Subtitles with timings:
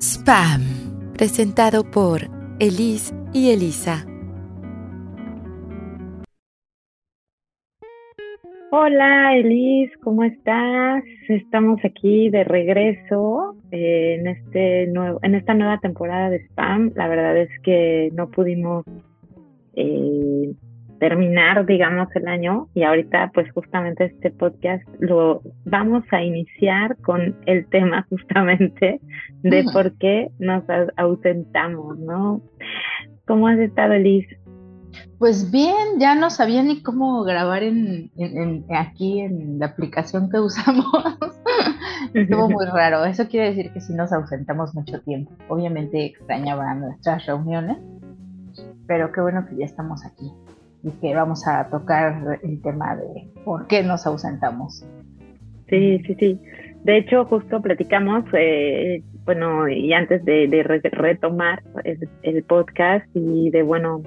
[0.00, 0.62] Spam,
[1.16, 2.22] presentado por
[2.58, 4.06] Elise y Elisa.
[8.72, 11.02] Hola Elise, ¿cómo estás?
[11.28, 16.92] Estamos aquí de regreso eh, en este nuevo, en esta nueva temporada de Spam.
[16.94, 18.84] La verdad es que no pudimos
[19.74, 20.54] eh,
[21.00, 27.36] terminar, digamos, el año y ahorita pues justamente este podcast lo vamos a iniciar con
[27.46, 29.00] el tema justamente
[29.42, 30.62] de por qué nos
[30.96, 32.42] ausentamos, ¿no?
[33.26, 34.26] ¿Cómo has estado, Liz?
[35.18, 38.10] Pues bien, ya no sabía ni cómo grabar en,
[38.74, 40.86] aquí en la aplicación que usamos.
[42.14, 43.04] Estuvo muy raro.
[43.04, 45.32] Eso quiere decir que sí nos ausentamos mucho tiempo.
[45.48, 47.78] Obviamente extrañaba nuestras reuniones,
[48.86, 50.32] pero qué bueno que ya estamos aquí
[50.82, 54.86] y que vamos a tocar el tema de por qué nos ausentamos.
[55.68, 56.40] Sí, sí, sí.
[56.84, 60.48] De hecho, justo platicamos, eh, bueno, y antes de,
[60.92, 61.62] retomar
[62.22, 64.02] el, podcast y de, bueno,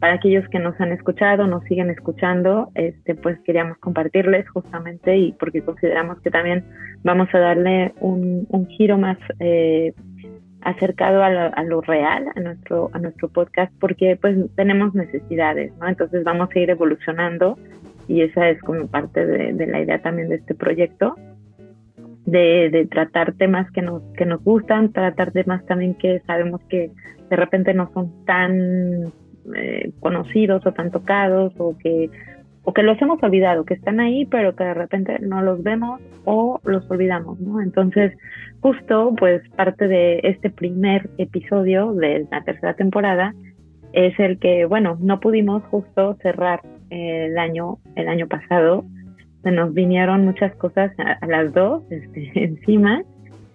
[0.00, 5.32] para aquellos que nos han escuchado, nos siguen escuchando, este, pues queríamos compartirles justamente y
[5.32, 6.64] porque consideramos que también
[7.04, 9.94] vamos a darle un, un giro más eh,
[10.62, 15.88] acercado a lo, real, a nuestro, a nuestro podcast, porque pues tenemos necesidades, ¿no?
[15.88, 17.56] Entonces vamos a ir evolucionando
[18.08, 21.14] y esa es como parte de, la idea también de este proyecto,
[22.26, 26.90] de, tratar temas que nos, que nos gustan, tratar temas también que sabemos que
[27.30, 29.12] de repente no son tan
[29.54, 32.10] eh, conocidos o tan tocados o que
[32.68, 36.02] o que los hemos olvidado, que están ahí, pero que de repente no los vemos
[36.26, 37.62] o los olvidamos, ¿no?
[37.62, 38.12] Entonces,
[38.60, 43.32] justo, pues parte de este primer episodio de la tercera temporada
[43.94, 48.84] es el que, bueno, no pudimos justo cerrar el año, el año pasado,
[49.42, 53.02] se nos vinieron muchas cosas a, las dos este, encima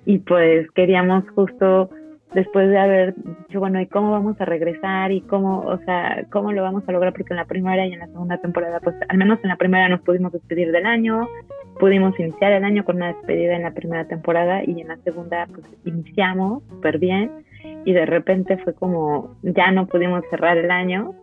[0.07, 1.91] y pues queríamos justo
[2.33, 5.11] después de haber dicho, bueno, ¿y cómo vamos a regresar?
[5.11, 7.13] ¿Y cómo, o sea, cómo lo vamos a lograr?
[7.13, 9.89] Porque en la primera y en la segunda temporada, pues al menos en la primera
[9.89, 11.27] nos pudimos despedir del año,
[11.79, 15.47] pudimos iniciar el año con una despedida en la primera temporada y en la segunda,
[15.53, 17.31] pues iniciamos súper bien
[17.85, 21.13] y de repente fue como, ya no pudimos cerrar el año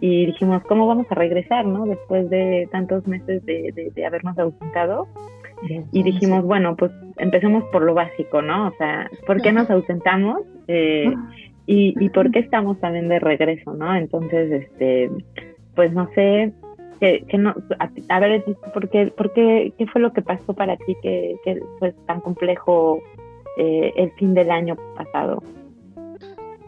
[0.00, 1.84] y dijimos, ¿cómo vamos a regresar, no?
[1.86, 5.08] Después de tantos meses de, de, de habernos ausentado
[5.92, 8.68] y dijimos, bueno, pues empecemos por lo básico, ¿no?
[8.68, 10.42] O sea, ¿por qué nos ausentamos?
[10.68, 11.12] Eh,
[11.66, 13.94] y, y por qué estamos también de regreso, ¿no?
[13.94, 15.10] Entonces, este,
[15.74, 16.52] pues no sé,
[17.00, 17.54] que, que no,
[18.08, 21.60] a, ver, ¿por qué, por qué, qué fue lo que pasó para ti que, que
[21.78, 23.00] fue tan complejo
[23.56, 25.42] eh, el fin del año pasado?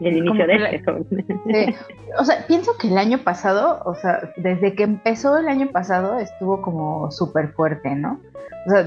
[0.07, 0.97] El inicio de eso.
[2.19, 6.19] O sea, pienso que el año pasado, o sea, desde que empezó el año pasado
[6.19, 8.19] estuvo como súper fuerte, ¿no?
[8.67, 8.83] O sea,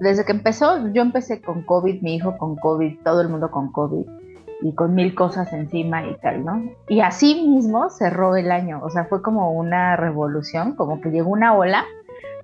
[0.00, 3.70] desde que empezó, yo empecé con COVID, mi hijo con COVID, todo el mundo con
[3.72, 4.06] COVID
[4.62, 6.62] y con mil cosas encima y tal, ¿no?
[6.88, 11.30] Y así mismo cerró el año, o sea, fue como una revolución, como que llegó
[11.30, 11.84] una ola,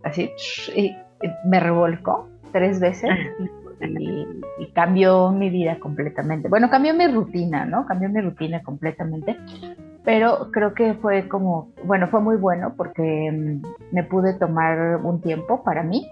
[0.02, 0.32] así,
[0.74, 0.96] y
[1.44, 3.10] me revolcó tres veces
[3.80, 4.26] y,
[4.58, 6.48] y, cambió mi vida completamente.
[6.48, 7.86] Bueno, cambió mi rutina, ¿no?
[7.86, 9.36] Cambió mi rutina completamente,
[10.04, 15.20] pero creo que fue como, bueno, fue muy bueno porque mm, me pude tomar un
[15.20, 16.10] tiempo para mí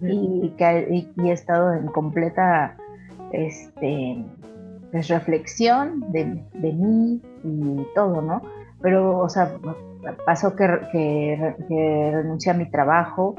[0.00, 2.76] y, que, he estado en completa
[3.32, 4.24] este,
[4.90, 8.42] pues, reflexión de, de, mí y todo, ¿no?
[8.80, 9.52] Pero, o sea,
[10.24, 13.34] pasó que, que, renuncié a mi trabajo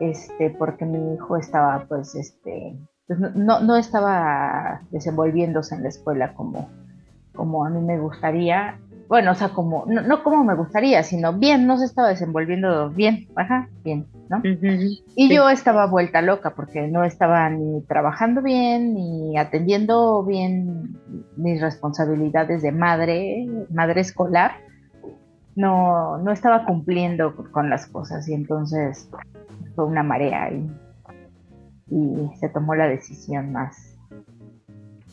[0.00, 6.34] este, porque mi hijo estaba, pues, este, pues no, no estaba desenvolviéndose en la escuela
[6.34, 6.68] como,
[7.34, 8.78] como a mí me gustaría.
[9.08, 13.26] Bueno, o sea, como, no, como me gustaría, sino bien, no se estaba desenvolviendo bien,
[13.36, 14.42] ajá, bien, ¿no?
[14.44, 20.98] y yo estaba vuelta loca porque no estaba ni trabajando bien, ni atendiendo bien
[21.36, 24.52] mis responsabilidades de madre, madre escolar,
[25.56, 29.08] no, no estaba cumpliendo con las cosas y entonces
[29.78, 30.68] fue una marea y,
[31.86, 33.96] y se tomó la decisión más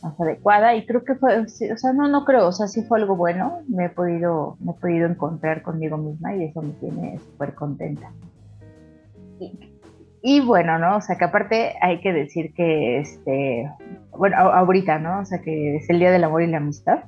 [0.02, 2.98] más adecuada y creo que fue, o sea, no, no creo, o sea, sí fue
[2.98, 7.18] algo bueno, me he podido, me he podido encontrar conmigo misma y eso me tiene
[7.18, 8.10] súper contenta.
[10.22, 10.96] Y, bueno, ¿no?
[10.96, 13.70] O sea, que aparte hay que decir que, este,
[14.10, 15.20] bueno, ahorita, ¿no?
[15.20, 17.04] O sea, que es el Día del Amor y la Amistad.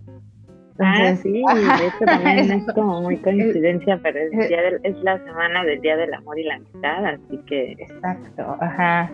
[0.81, 1.43] Ah, sí,
[1.85, 4.51] esto también es como muy coincidencia, pero es,
[4.83, 7.73] es la semana del Día del Amor y la Amistad, así que...
[7.73, 9.11] Exacto, ajá.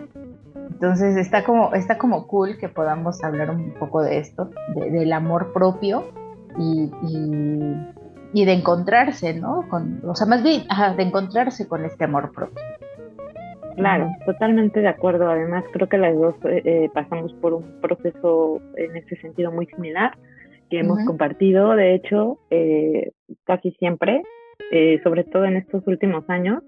[0.55, 5.53] Entonces está como, está como cool que podamos hablar un poco de esto, del amor
[5.53, 6.11] propio
[6.57, 6.91] y,
[8.33, 9.67] y, de encontrarse, ¿no?
[9.69, 10.63] Con, o sea, más bien,
[10.97, 12.61] de encontrarse con este amor propio.
[13.75, 15.29] Claro, totalmente de acuerdo.
[15.29, 19.65] Además, creo que las dos eh, eh, pasamos por un proceso en ese sentido muy
[19.67, 20.17] similar
[20.69, 23.11] que hemos compartido, de hecho, eh,
[23.43, 24.21] casi siempre,
[25.03, 26.63] sobre todo en estos últimos años.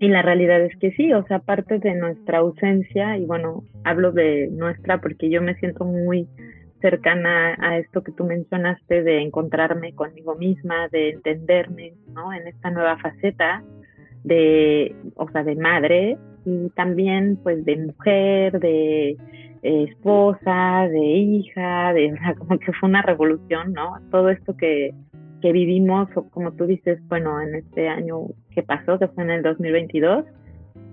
[0.00, 4.12] Y la realidad es que sí, o sea, parte de nuestra ausencia, y bueno, hablo
[4.12, 6.28] de nuestra porque yo me siento muy
[6.80, 12.32] cercana a esto que tú mencionaste de encontrarme conmigo misma, de entenderme, ¿no?
[12.34, 13.64] En esta nueva faceta
[14.24, 19.16] de, o sea, de madre y también pues de mujer, de
[19.64, 23.98] eh, esposa, de hija, de, o sea, como que fue una revolución, ¿no?
[24.10, 24.94] Todo esto que,
[25.40, 29.42] que vivimos, como tú dices, bueno, en este año que pasó, que fue en el
[29.42, 30.24] 2022,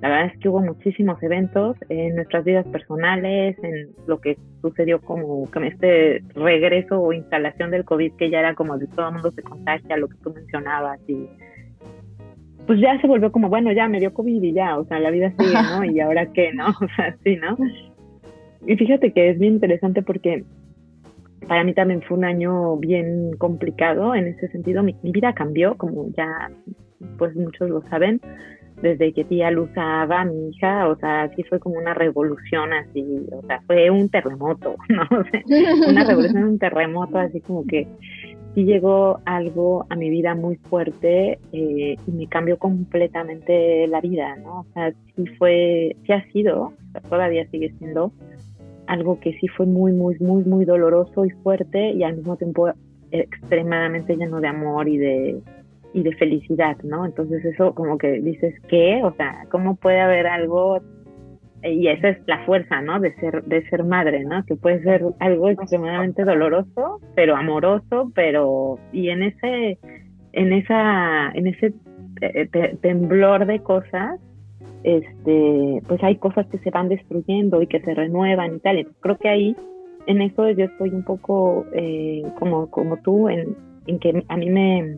[0.01, 4.99] la verdad es que hubo muchísimos eventos en nuestras vidas personales, en lo que sucedió
[5.01, 9.43] como este regreso o instalación del COVID, que ya era como de todo mundo se
[9.43, 11.27] contagia, lo que tú mencionabas, y
[12.65, 15.11] pues ya se volvió como, bueno, ya me dio COVID y ya, o sea, la
[15.11, 15.83] vida sigue, ¿no?
[15.83, 16.67] Y ahora qué, ¿no?
[16.81, 17.57] O sea, sí, ¿no?
[18.65, 20.43] Y fíjate que es bien interesante porque
[21.47, 24.83] para mí también fue un año bien complicado en ese sentido.
[24.83, 26.51] Mi, vida cambió, como ya
[27.17, 28.21] pues muchos lo saben
[28.81, 33.27] desde que tía Luz a mi hija, o sea, sí fue como una revolución así,
[33.31, 35.03] o sea, fue un terremoto, ¿no?
[35.87, 37.87] una revolución, un terremoto, así como que
[38.53, 44.35] sí llegó algo a mi vida muy fuerte eh, y me cambió completamente la vida,
[44.37, 44.61] ¿no?
[44.61, 46.73] O sea, sí fue, sí ha sido,
[47.09, 48.11] todavía sigue siendo
[48.91, 52.69] algo que sí fue muy, muy, muy, muy doloroso y fuerte y al mismo tiempo
[53.11, 55.41] extremadamente lleno de amor y de
[55.93, 57.05] y de felicidad, ¿no?
[57.05, 59.01] Entonces eso como que dices, ¿qué?
[59.03, 60.81] O sea, ¿cómo puede haber algo?
[61.63, 62.99] Y esa es la fuerza, ¿no?
[62.99, 64.43] De ser, de ser madre, ¿no?
[64.45, 69.77] Que puede ser algo extremadamente doloroso, pero amoroso, pero, y en ese,
[70.33, 71.73] en esa, en ese
[72.21, 74.19] eh, temblor de cosas,
[74.83, 78.87] este, pues hay cosas que se van destruyendo y que se renuevan y tal.
[78.99, 79.55] Creo que ahí,
[80.07, 83.55] en eso yo estoy un poco eh, como, como tú, en,
[83.87, 84.97] en que a mí me,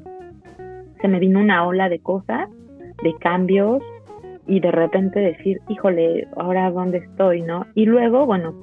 [1.02, 2.50] se me vino una ola de cosas,
[3.04, 3.82] de cambios
[4.48, 7.66] y de repente decir, híjole, ahora dónde estoy, ¿no?
[7.76, 8.54] Y luego, bueno,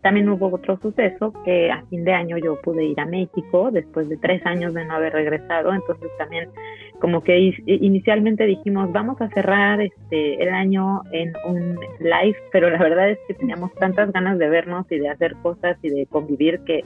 [0.00, 4.08] también hubo otro suceso que a fin de año yo pude ir a México después
[4.08, 6.48] de tres años de no haber regresado, entonces también
[7.00, 12.78] como que inicialmente dijimos vamos a cerrar este el año en un live, pero la
[12.78, 16.60] verdad es que teníamos tantas ganas de vernos y de hacer cosas y de convivir
[16.60, 16.84] que,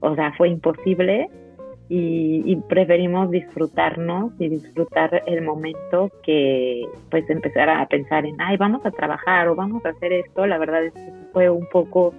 [0.00, 1.28] o sea, fue imposible
[1.90, 8.84] y, preferimos disfrutarnos y disfrutar el momento que pues empezar a pensar en, ay, vamos
[8.84, 10.46] a trabajar o vamos a hacer esto.
[10.46, 12.12] La verdad es que fue un poco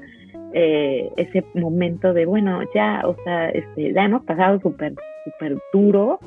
[0.53, 6.19] eh, ese momento de, bueno, ya, o sea, este, ya hemos pasado súper, súper duro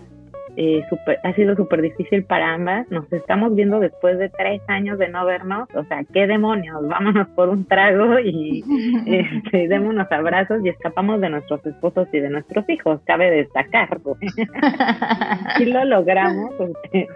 [0.56, 2.90] eh, super, ha sido súper difícil para ambas.
[2.90, 5.69] Nos estamos viendo después de tres años de no vernos.
[5.75, 8.62] O sea, qué demonios, vámonos por un trago y
[9.06, 13.00] este, démonos abrazos y escapamos de nuestros esposos y de nuestros hijos.
[13.06, 14.00] Cabe destacar.
[15.56, 16.54] sí lo logramos.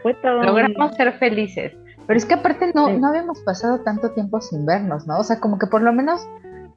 [0.03, 0.43] fue todo.
[0.43, 1.73] Logramos ser felices.
[2.07, 5.19] Pero es que aparte no, no habíamos pasado tanto tiempo sin vernos, ¿no?
[5.19, 6.27] O sea, como que por lo menos,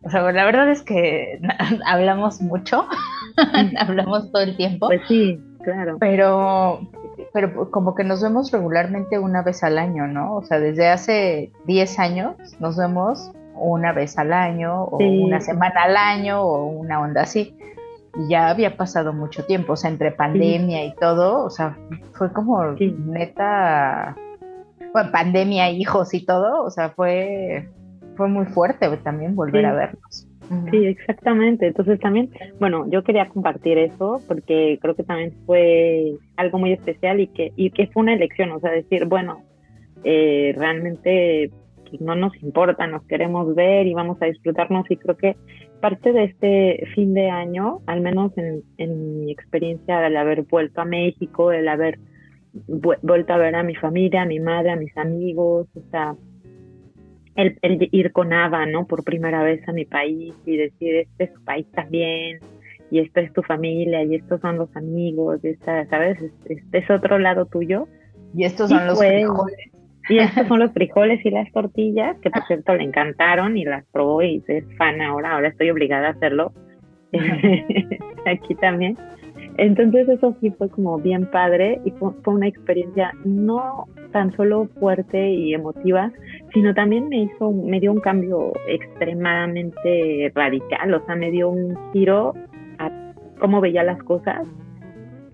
[0.03, 1.39] o sea, la verdad es que
[1.85, 2.87] hablamos mucho,
[3.77, 4.87] hablamos todo el tiempo.
[4.87, 5.39] Pues sí.
[5.73, 5.97] Claro.
[5.99, 6.79] Pero,
[7.33, 10.35] pero como que nos vemos regularmente una vez al año, ¿no?
[10.35, 15.83] O sea, desde hace 10 años nos vemos una vez al año, o una semana
[15.83, 17.55] al año, o una onda así.
[18.15, 21.77] Y ya había pasado mucho tiempo, o sea, entre pandemia y todo, o sea,
[22.13, 24.15] fue como neta,
[24.93, 27.69] bueno, pandemia, hijos y todo, o sea, fue,
[28.15, 30.28] fue muy fuerte también volver a vernos.
[30.71, 31.67] Sí, exactamente.
[31.67, 37.19] Entonces también, bueno, yo quería compartir eso porque creo que también fue algo muy especial
[37.19, 39.43] y que, y que fue una elección, o sea, decir, bueno,
[40.03, 41.51] eh, realmente
[41.89, 45.35] pues, no nos importa, nos queremos ver y vamos a disfrutarnos y creo que
[45.81, 50.81] parte de este fin de año, al menos en, en mi experiencia del haber vuelto
[50.81, 51.99] a México, el haber
[52.67, 56.15] vuelto a ver a mi familia, a mi madre, a mis amigos, o sea,
[57.43, 58.87] el, ir con Ava, ¿no?
[58.87, 62.39] Por primera vez a mi país y decir, este es tu país también,
[62.91, 66.17] y esto es tu familia, y estos son los amigos, y esta, ¿sabes?
[66.45, 67.87] Este, es otro lado tuyo.
[68.33, 69.57] Y estos son los frijoles.
[70.09, 73.85] Y estos son los frijoles y las tortillas, que por cierto le encantaron y las
[73.91, 76.53] probó y es fan ahora, ahora estoy obligada a hacerlo.
[78.25, 78.97] Aquí también.
[79.61, 85.31] Entonces eso sí fue como bien padre y fue, una experiencia no tan solo fuerte
[85.31, 86.13] y emotiva,
[86.53, 91.77] sino también me hizo, me dio un cambio extremadamente radical, o sea, me dio un
[91.91, 92.35] giro
[92.77, 94.47] a cómo veía las cosas.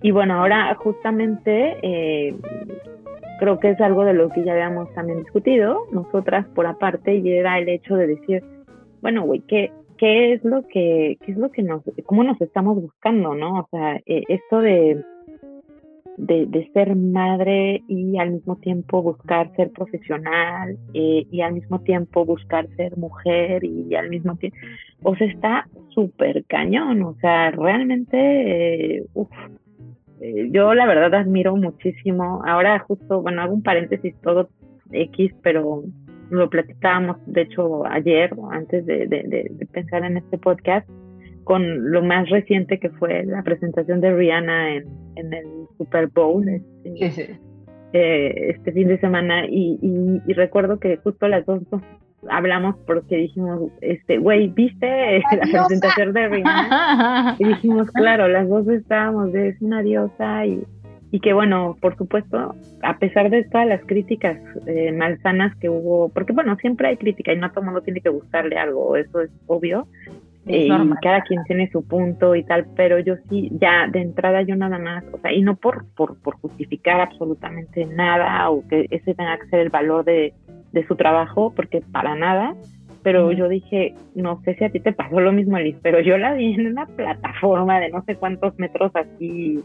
[0.02, 2.34] Y bueno, ahora justamente, eh,
[3.38, 7.30] creo que es algo de lo que ya habíamos también discutido nosotras por aparte y
[7.30, 8.42] era el hecho de decir,
[9.02, 12.80] bueno, güey, ¿qué, qué es lo que, qué es lo que nos, cómo nos estamos
[12.80, 13.60] buscando, ¿no?
[13.60, 15.02] O sea, eh, esto de,
[16.16, 22.24] de, ser madre y al mismo tiempo buscar ser profesional eh, y al mismo tiempo
[22.24, 24.56] buscar ser mujer y, al mismo tiempo,
[25.02, 29.06] o sea, está súper cañón, o sea, realmente, eh,
[30.20, 32.42] eh, yo la verdad admiro muchísimo.
[32.46, 34.48] Ahora justo, bueno, hago un paréntesis todo
[34.90, 35.82] X, pero
[36.30, 40.88] lo platicábamos, de hecho, ayer, antes de, de, pensar en este podcast,
[41.44, 45.46] con lo más reciente que fue la presentación de Rihanna en, en el
[45.78, 47.38] Super Bowl este,
[47.92, 49.46] eh, este fin de semana.
[49.46, 49.78] Y,
[50.26, 51.62] y, recuerdo que justo las dos
[52.28, 57.36] hablamos porque dijimos, este, güey, ¿viste la presentación de Rihanna?
[57.38, 60.64] Y dijimos, claro, las dos estábamos de es una diosa y,
[61.10, 66.08] y que bueno, por supuesto, a pesar de todas las críticas eh, malsanas que hubo,
[66.08, 69.20] porque bueno, siempre hay crítica y no a todo mundo tiene que gustarle algo, eso
[69.20, 69.86] es obvio,
[70.48, 70.68] y
[71.02, 74.78] cada quien tiene su punto y tal, pero yo sí, ya de entrada yo nada
[74.78, 79.38] más, o sea, y no por, por, por justificar absolutamente nada o que ese tenga
[79.38, 80.34] que ser el valor de,
[80.72, 82.54] de su trabajo, porque para nada,
[83.06, 86.18] pero yo dije, no sé si a ti te pasó lo mismo, Liz, pero yo
[86.18, 89.62] la vi en una plataforma de no sé cuántos metros así,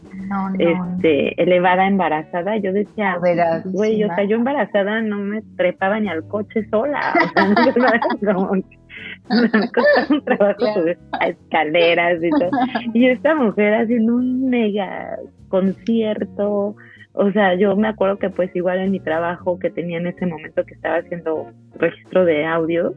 [0.60, 3.18] este, elevada, embarazada, yo decía,
[3.64, 8.52] güey, o sea, yo embarazada no me trepaba ni al coche sola, o sea, no,
[8.52, 12.50] me costaba un trabajo subir a escaleras y todo,
[12.94, 15.16] y esta mujer haciendo un mega
[15.48, 16.76] concierto,
[17.14, 20.26] o sea, yo me acuerdo que pues igual en mi trabajo que tenía en ese
[20.26, 22.94] momento que estaba haciendo registro de audios,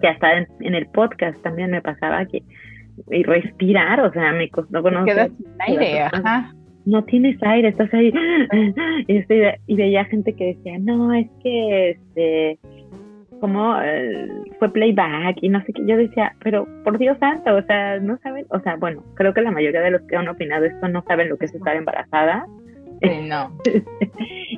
[0.00, 2.42] que hasta en, el podcast también me pasaba que
[3.10, 5.30] y respirar, o sea, me costó conocer.
[5.36, 6.54] sin aire, ajá.
[6.84, 8.12] No tienes aire, estás ahí.
[9.08, 12.58] Este, y veía gente que decía, no, es que este
[13.40, 15.82] como eh, fue playback y no sé qué.
[15.86, 19.40] Yo decía, pero por Dios santo, o sea, no saben, o sea, bueno, creo que
[19.40, 22.46] la mayoría de los que han opinado esto no saben lo que es estar embarazada
[23.28, 23.50] no.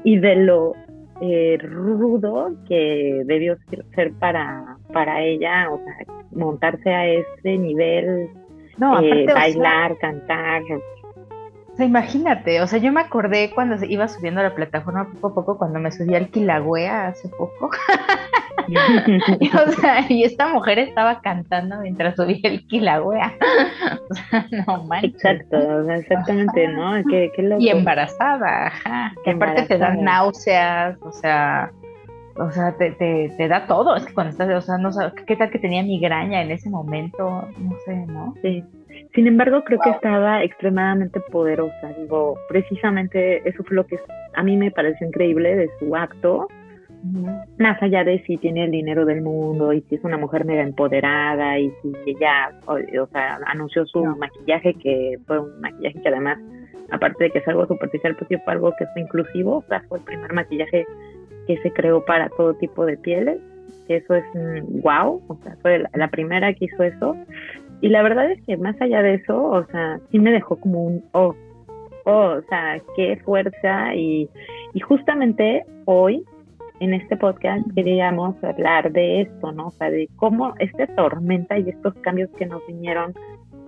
[0.05, 0.75] y de lo
[1.21, 3.57] eh, rudo que debió
[3.95, 8.31] ser para, para ella, o sea, montarse a ese nivel,
[8.79, 10.63] no, eh, bailar, cantar.
[11.73, 15.41] O sea, imagínate, o sea, yo me acordé cuando iba subiendo a la plataforma poco
[15.41, 17.71] a poco, cuando me subí al Quilagüea hace poco.
[18.69, 18.77] y,
[19.57, 23.33] o sea, y esta mujer estaba cantando mientras subía el Kilauea.
[24.11, 25.15] o sea, no manches.
[25.15, 27.01] Exacto, exactamente, ¿no?
[27.59, 29.15] Y embarazada, ajá.
[29.25, 31.71] Que aparte te dan náuseas, o sea,
[32.37, 33.95] o sea, te, te, te, da todo.
[33.97, 36.71] Es que cuando estás, o sea, no sabes, ¿qué tal que tenía migraña en ese
[36.71, 37.49] momento?
[37.59, 38.35] No sé, ¿no?
[38.43, 38.65] Sí.
[39.15, 41.89] Sin embargo, creo que estaba extremadamente poderosa.
[41.99, 43.99] Digo, precisamente eso fue lo que
[44.35, 46.49] a mí me pareció increíble de su acto
[47.59, 50.63] más allá de si tiene el dinero del mundo y si es una mujer mega
[50.63, 56.39] empoderada y si ella, o, sea, anunció su maquillaje, que fue un maquillaje que además,
[56.91, 59.99] aparte de que es algo superficial, pues fue algo que fue inclusivo, o sea, fue
[59.99, 60.87] el primer maquillaje
[61.47, 63.41] que se creó para todo tipo de pieles,
[63.89, 64.25] eso es
[64.83, 67.17] wow, o sea, fue la, primera que hizo eso.
[67.81, 70.85] Y la verdad es que más allá de eso, o sea, sí me dejó como
[70.85, 71.35] un, oh,
[72.05, 74.29] oh o sea, qué fuerza y,
[74.73, 76.25] y justamente hoy
[76.81, 79.69] en este podcast queríamos hablar de esto, ¿no?
[79.69, 83.15] O sea, de cómo esta tormenta y estos cambios que nos vinieron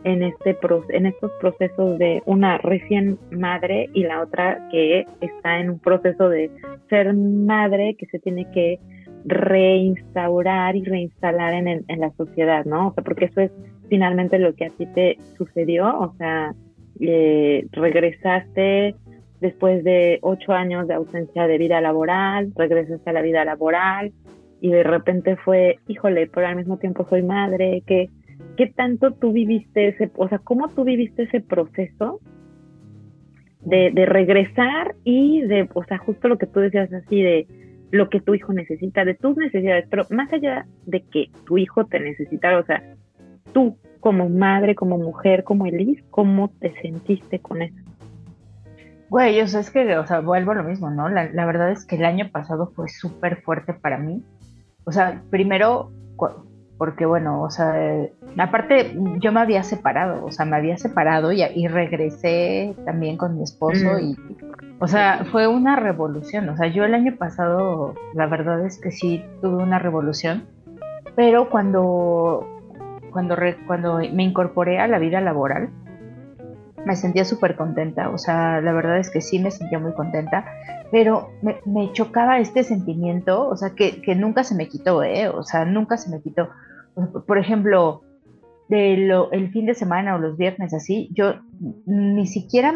[0.04, 0.56] en, este
[0.90, 6.28] en estos procesos de una recién madre y la otra que está en un proceso
[6.28, 6.50] de
[6.88, 8.78] ser madre que se tiene que
[9.24, 12.88] reinstaurar y reinstalar en, en la sociedad, ¿no?
[12.88, 13.50] O sea, porque eso es
[13.88, 16.54] finalmente lo que a ti te sucedió, o sea,
[17.00, 18.94] eh, regresaste
[19.40, 24.12] después de ocho años de ausencia de vida laboral, regresaste a la vida laboral
[24.60, 28.08] y de repente fue, híjole, pero al mismo tiempo soy madre, ¿qué,
[28.56, 32.20] qué tanto tú viviste ese, o sea, cómo tú viviste ese proceso
[33.60, 37.46] de, de regresar y de, o sea, justo lo que tú decías así de
[37.90, 41.86] lo que tu hijo necesita, de tus necesidades, pero más allá de que tu hijo
[41.86, 42.82] te necesitara, o sea,
[43.52, 47.82] tú como madre, como mujer, como Elise, ¿cómo te sentiste con eso?
[49.08, 51.08] Güey, o sea, es que, o sea, vuelvo a lo mismo, ¿no?
[51.08, 54.24] La, verdad es que el año pasado fue súper fuerte para mí.
[54.84, 55.92] O sea, primero,
[56.78, 57.74] porque bueno, o sea,
[58.38, 63.36] aparte yo me había separado, o sea, me había separado y, y regresé también con
[63.36, 64.00] mi esposo mm.
[64.00, 64.16] y,
[64.80, 66.48] o sea, fue una revolución.
[66.48, 70.44] O sea, yo el año pasado, la verdad es que sí tuve una revolución,
[71.14, 72.46] pero cuando,
[73.12, 75.70] cuando, cuando me incorporé a la vida laboral,
[76.84, 80.44] me sentía súper contenta, o sea, la verdad es que sí me sentía muy contenta,
[80.90, 85.28] pero me, chocaba este sentimiento, o sea, que, que, nunca se me quitó, ¿eh?
[85.28, 86.48] O sea, nunca se me quitó.
[87.26, 88.02] Por ejemplo,
[88.68, 91.34] de lo, el fin de semana o los viernes así, yo
[91.86, 92.74] ni siquiera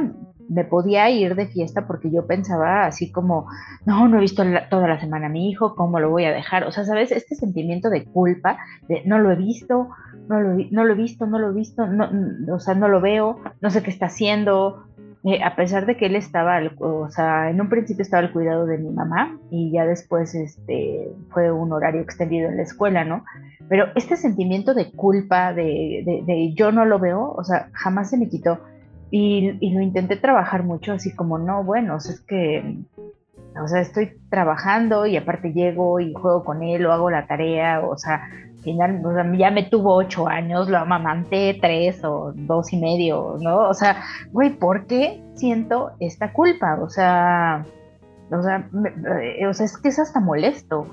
[0.48, 3.46] me podía ir de fiesta porque yo pensaba así como,
[3.84, 6.64] no, no he visto toda la semana a mi hijo, ¿cómo lo voy a dejar?
[6.64, 7.12] O sea, ¿sabes?
[7.12, 9.90] Este sentimiento de culpa, de no lo he visto,
[10.28, 12.08] no lo, no lo he visto, no lo he visto, no,
[12.52, 14.84] o sea, no lo veo, no sé qué está haciendo.
[15.24, 18.66] Eh, a pesar de que él estaba, o sea, en un principio estaba al cuidado
[18.66, 23.24] de mi mamá y ya después este, fue un horario extendido en la escuela, ¿no?
[23.68, 28.16] Pero este sentimiento de culpa, de, de, yo no lo veo, o sea, jamás se
[28.16, 28.60] me quitó.
[29.10, 32.76] Y, y, lo intenté trabajar mucho, así como, no, bueno, o sea, es que,
[33.60, 37.80] o sea, estoy trabajando y aparte llego y juego con él o hago la tarea,
[37.80, 38.28] o sea,
[38.62, 43.36] final, o sea, ya me tuvo ocho años, lo amamanté tres o dos y medio,
[43.40, 43.68] ¿no?
[43.68, 46.78] O sea, güey, ¿por qué siento esta culpa?
[46.82, 47.64] O sea,
[48.30, 48.68] o sea,
[49.22, 50.86] eh, o sea es que es hasta molesto.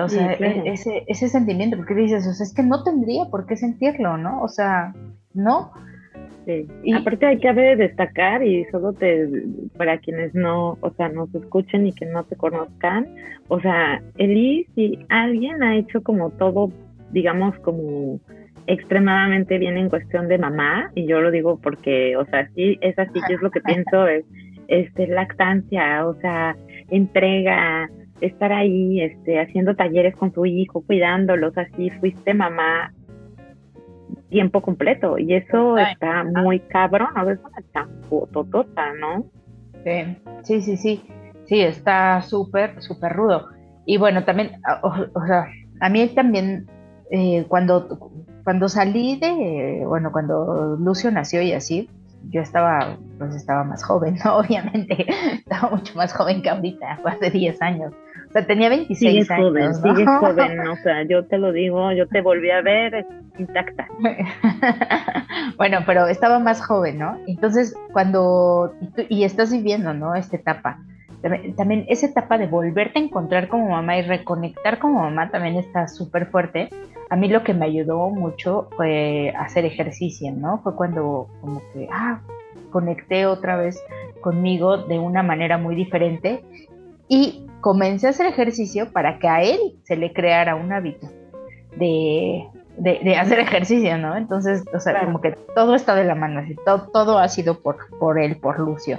[0.00, 3.46] O sea, e, ese, ese sentimiento, porque dices, o sea, es que no tendría por
[3.46, 4.40] qué sentirlo, ¿no?
[4.42, 4.94] O sea,
[5.34, 5.72] ¿no?
[6.82, 9.28] Y aparte hay que destacar y solo te
[9.76, 13.06] para quienes no, o sea, nos escuchen y que no te conozcan,
[13.48, 16.72] o sea, Elis si alguien ha hecho como todo,
[17.12, 18.20] digamos como
[18.66, 22.98] extremadamente bien en cuestión de mamá y yo lo digo porque, o sea, sí es
[22.98, 24.24] así, que es lo que pienso es
[24.68, 26.56] este lactancia, o sea,
[26.90, 27.88] entrega,
[28.20, 32.92] estar ahí, este, haciendo talleres con tu hijo, cuidándolos, así fuiste mamá
[34.28, 37.88] tiempo completo y eso está muy cabrón, a veces está
[38.32, 39.24] totota, ¿no?
[40.42, 41.02] Sí, sí, sí,
[41.44, 43.48] sí, está súper, súper rudo.
[43.86, 44.52] Y bueno, también,
[44.82, 45.46] o, sea,
[45.80, 46.66] a mí también,
[47.10, 48.10] eh, cuando,
[48.44, 51.88] cuando salí de, bueno, cuando Lucio nació y así,
[52.28, 54.36] yo estaba, pues estaba más joven, ¿no?
[54.38, 57.92] Obviamente, estaba mucho más joven que ahorita, hace 10 años.
[58.28, 59.48] O sea, tenía 26 sigues años.
[59.48, 63.06] Joven, Sigues joven, o sea, yo te lo digo, yo te volví a ver
[63.38, 63.88] intacta.
[65.56, 67.18] bueno, pero estaba más joven, ¿no?
[67.26, 68.74] Entonces, cuando,
[69.08, 70.14] y, estás viviendo, ¿no?
[70.14, 70.78] Esta etapa.
[71.56, 75.86] También, esa etapa de volverte a encontrar como mamá y reconectar como mamá también está
[75.86, 76.70] súper fuerte.
[77.10, 80.60] A mí lo que me ayudó mucho fue hacer ejercicio, ¿no?
[80.62, 82.20] Fue cuando como que, ah,
[82.70, 83.82] conecté otra vez
[84.20, 86.44] conmigo de una manera muy diferente
[87.08, 91.08] y comencé a hacer ejercicio para que a él se le creara un hábito
[91.76, 92.46] de,
[93.18, 94.16] hacer ejercicio, ¿no?
[94.16, 97.60] Entonces, o sea, como que todo está de la mano, así, todo, todo ha sido
[97.60, 98.98] por, por él, por Lucio.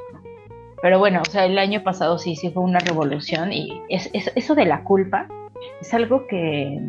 [0.82, 4.56] Pero bueno, o sea, el año pasado sí, sí fue una revolución y es, eso
[4.56, 5.28] de la culpa
[5.80, 6.80] es algo que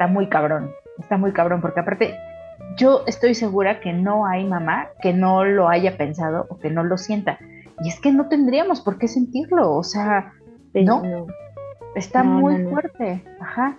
[0.00, 2.14] está muy cabrón, está muy cabrón, porque aparte
[2.78, 6.82] yo estoy segura que no hay mamá que no lo haya pensado o que no
[6.84, 7.38] lo sienta.
[7.84, 10.32] Y es que no tendríamos por qué sentirlo, o sea,
[10.72, 11.02] ¿no?
[11.94, 13.76] Está muy fuerte, ajá.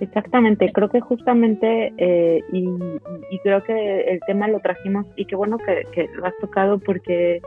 [0.00, 2.68] Exactamente, creo que justamente, eh, y,
[3.42, 7.40] creo que el tema lo trajimos, y qué bueno que, lo has tocado, porque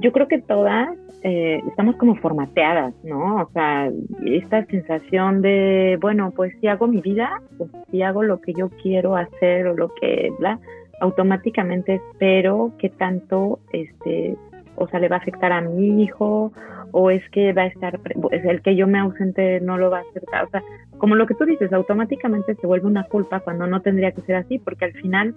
[0.00, 0.88] yo creo que todas
[1.22, 3.42] eh, estamos como formateadas, ¿no?
[3.42, 3.90] O sea,
[4.24, 8.70] esta sensación de, bueno, pues si hago mi vida, pues si hago lo que yo
[8.82, 10.58] quiero hacer o lo que, bla,
[11.00, 14.36] automáticamente espero que tanto, este,
[14.76, 16.52] o sea, le va a afectar a mi hijo,
[16.92, 19.98] o es que va a estar, es el que yo me ausente no lo va
[19.98, 20.44] a aceptar.
[20.44, 20.62] O sea,
[20.98, 24.36] como lo que tú dices, automáticamente se vuelve una culpa cuando no tendría que ser
[24.36, 25.34] así, porque al final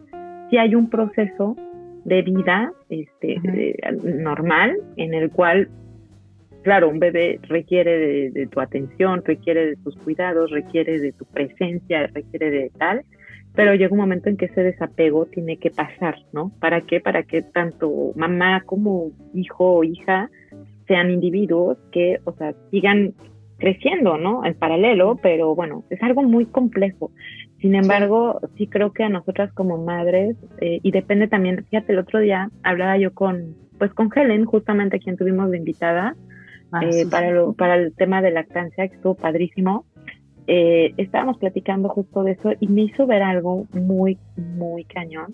[0.50, 1.56] sí hay un proceso
[2.06, 3.40] de vida este,
[4.04, 5.70] normal en el cual,
[6.64, 11.26] claro, un bebé requiere de, de, tu atención, requiere de tus cuidados, requiere de tu
[11.26, 13.04] presencia, requiere de tal,
[13.56, 16.52] pero llega un momento en que ese desapego tiene que pasar, ¿no?
[16.60, 17.00] ¿Para qué?
[17.00, 20.30] Para que tanto mamá como hijo o hija
[20.88, 23.14] sean individuos que, o sea, sigan
[23.58, 24.44] creciendo, ¿no?
[24.44, 27.12] En paralelo, pero bueno, es algo muy complejo.
[27.64, 32.00] Sin embargo, sí, creo que a nosotras como madres, eh, y depende también, fíjate, el
[32.00, 36.14] otro día hablaba yo con, pues con Helen, justamente quien tuvimos de invitada,
[36.74, 39.86] ah, eh, para, lo, para el tema de lactancia, que estuvo padrísimo.
[40.46, 45.34] Eh, estábamos platicando justo de eso y me hizo ver algo muy, muy cañón,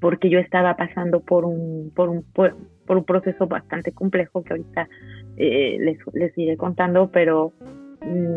[0.00, 2.56] porque yo estaba pasando por un, por un, por,
[2.88, 4.88] un proceso bastante complejo que ahorita
[5.36, 7.52] eh, les, les iré contando, pero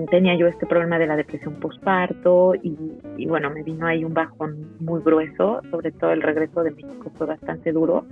[0.10, 2.78] tenía yo este problema de la depresión postparto y,
[3.17, 7.12] y, bueno, me vino ahí un bajón muy grueso, sobre todo el regreso de México
[7.17, 8.06] fue bastante duro.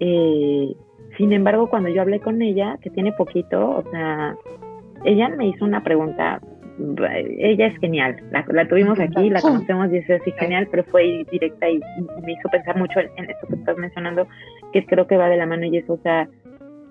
[0.00, 0.74] Eh,
[1.16, 4.34] sin embargo, cuando yo hablé con ella, que tiene poquito, o sea,
[5.04, 6.40] ella me hizo una pregunta
[7.38, 8.16] ella es genial.
[8.30, 11.78] La, tuvimos aquí, la conocemos y es así genial, pero fue directa y,
[12.22, 14.26] me hizo pensar mucho en, eso que estás mencionando,
[14.72, 16.28] que creo que va de la mano y eso, o sea,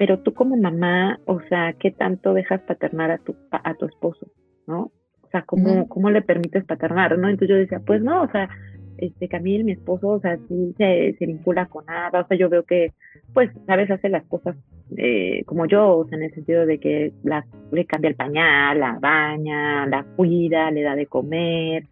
[0.01, 4.25] pero tú como mamá, o sea, ¿qué tanto dejas paternar a tu, a tu esposo,
[4.65, 4.91] no?
[5.21, 7.29] O sea, ¿cómo, ¿cómo le permites paternar, no?
[7.29, 8.49] Entonces yo decía, pues no, o sea,
[8.97, 12.49] este Camil, mi esposo, o sea, sí se, se vincula con nada, o sea, yo
[12.49, 12.93] veo que,
[13.31, 14.55] pues, sabes, hace las cosas
[14.97, 18.79] eh, como yo, o sea, en el sentido de que la, le cambia el pañal,
[18.79, 21.83] la baña, la cuida, le da de comer,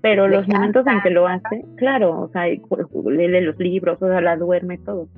[0.00, 4.20] pero los momentos en que lo hace, claro, o sea, lee los libros, o sea,
[4.20, 5.08] la duerme, todo.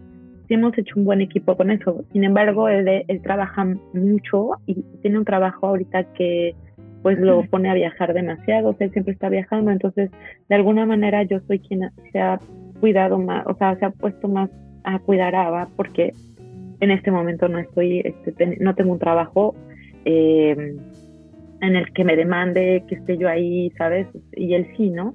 [0.49, 2.05] Sí hemos hecho un buen equipo con eso.
[2.13, 6.55] Sin embargo, él, él trabaja mucho y tiene un trabajo ahorita que
[7.03, 10.11] pues lo pone a viajar demasiado, o sea, él siempre está viajando, entonces
[10.49, 12.41] de alguna manera yo soy quien se ha
[12.81, 14.51] cuidado más, o sea, se ha puesto más
[14.85, 16.13] a cuidar a Ava porque
[16.81, 19.55] en este momento no estoy, este, no tengo un trabajo
[20.05, 20.77] em,
[21.61, 24.07] en el que me demande que esté yo ahí, ¿sabes?
[24.33, 25.15] Y él sí, ¿no?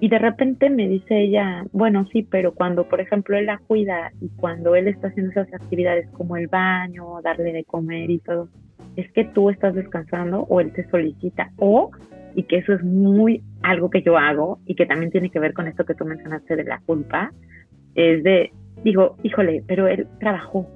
[0.00, 4.12] Y de repente me dice ella, bueno, sí, pero cuando, por ejemplo, él la cuida
[4.20, 8.48] y cuando él está haciendo esas actividades como el baño, darle de comer y todo,
[8.96, 11.90] es que tú estás descansando o él te solicita o
[12.34, 15.52] y que eso es muy algo que yo hago y que también tiene que ver
[15.52, 17.32] con esto que tú mencionaste de la culpa,
[17.96, 18.52] es de,
[18.84, 20.68] digo, híjole, pero él trabajó,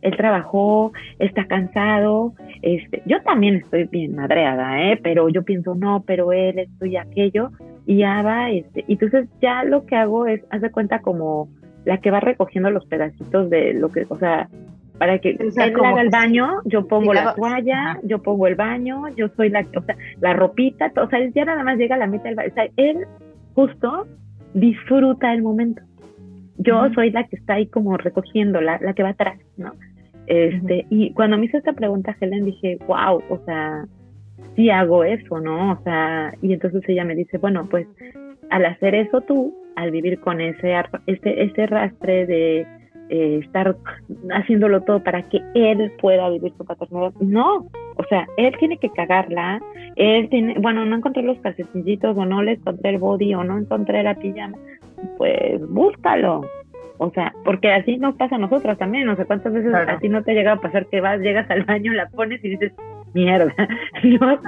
[0.00, 4.98] él trabajó, está cansado, este, yo también estoy bien madreada, ¿eh?
[5.02, 7.50] pero yo pienso, no, pero él, esto y aquello,
[7.90, 11.48] y ya va, este, y entonces ya lo que hago es, haz de cuenta como
[11.84, 14.48] la que va recogiendo los pedacitos de lo que, o sea,
[14.96, 19.26] para que él haga el baño, yo pongo la, toalla, yo pongo el baño, yo
[19.30, 22.26] soy la, o sea, la ropita, o sea, ya nada más llega a la mitad
[22.26, 22.98] del baño, o sea, él
[23.56, 24.06] justo
[24.54, 25.82] disfruta el momento.
[26.58, 29.72] Yo soy la que está ahí como recogiendo, la, la que va atrás, ¿no?
[30.28, 33.84] Este, y cuando me hizo esta pregunta Helen dije, wow, o sea,
[34.56, 35.72] sí hago eso, ¿no?
[35.72, 37.86] O sea, y entonces ella me dice, bueno, pues
[38.50, 40.74] al hacer eso tú, al vivir con ese,
[41.06, 42.66] ese, ese rastre de
[43.10, 43.76] eh, estar
[44.30, 47.12] haciéndolo todo para que él pueda vivir su paternidad.
[47.20, 49.60] No, o sea, él tiene que cagarla,
[49.96, 53.58] él tiene, bueno, no encontré los calcetines o no le encontré el body o no
[53.58, 54.56] encontré la pijama,
[55.18, 56.42] pues búscalo.
[56.98, 60.22] O sea, porque así nos pasa a nosotras también, no sé cuántas veces así no
[60.22, 62.72] te llega a pasar que vas, llegas al baño, la pones y dices,
[63.12, 63.54] mierda,
[64.04, 64.40] no,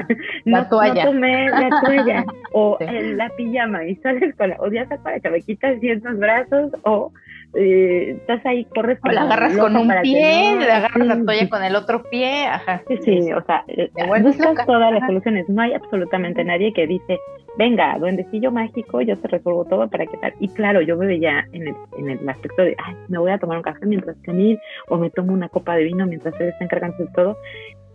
[0.45, 1.05] la toalla.
[1.05, 5.31] no tomé la toalla o la pijama y sales con la, o ya para que
[5.31, 7.13] me quitas ciertos brazos o
[7.55, 11.63] eh, estás ahí, corres con la agarras con un pie, le agarras la toalla con
[11.63, 12.83] el otro pie, ajá.
[12.89, 13.91] Sí, sí, o sea, eh,
[14.23, 15.49] buscas todas las soluciones.
[15.49, 17.19] No hay absolutamente nadie que dice,
[17.59, 20.33] venga, duendecillo mágico, yo te resuelvo todo para que tal.
[20.41, 23.39] Y claro, yo me veía en el, en el aspecto de, ay, me voy a
[23.39, 26.65] tomar un café mientras Camil, o me tomo una copa de vino mientras él está
[26.65, 27.37] encargando de todo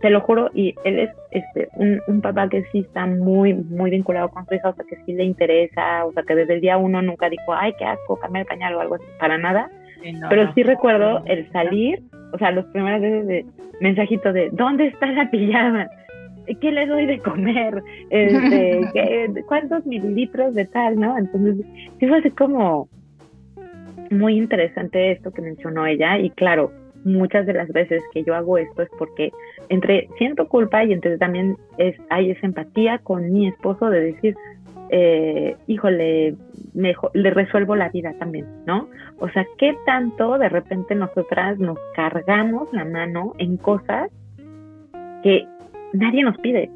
[0.00, 3.90] te lo juro, y él es este un, un, papá que sí está muy, muy
[3.90, 6.60] vinculado con su hija, o sea, que sí le interesa, o sea, que desde el
[6.60, 9.70] día uno nunca dijo, ay, qué asco, cambiar el pañal o algo así, para nada.
[10.28, 13.46] Pero sí recuerdo el salir, o sea, los primeras veces de
[13.80, 15.88] mensajito de, ¿dónde está la pijama?
[16.60, 17.82] ¿Qué le doy de comer?
[18.10, 21.18] Este, ¿qué, ¿Cuántos mililitros de tal, no?
[21.18, 21.66] Entonces,
[21.98, 22.88] sí fue así como
[24.10, 26.72] muy interesante esto que mencionó ella, y claro,
[27.04, 29.30] muchas de las veces que yo hago esto es porque
[29.68, 34.36] entre siento culpa y entre también es, hay esa empatía con mi esposo de decir,
[34.90, 36.34] eh, híjole,
[36.74, 38.88] mejor, le resuelvo la vida también, ¿no?
[39.18, 44.10] O sea, ¿qué tanto de repente nosotras nos cargamos la mano en cosas
[45.22, 45.46] que
[45.92, 46.70] nadie nos pide?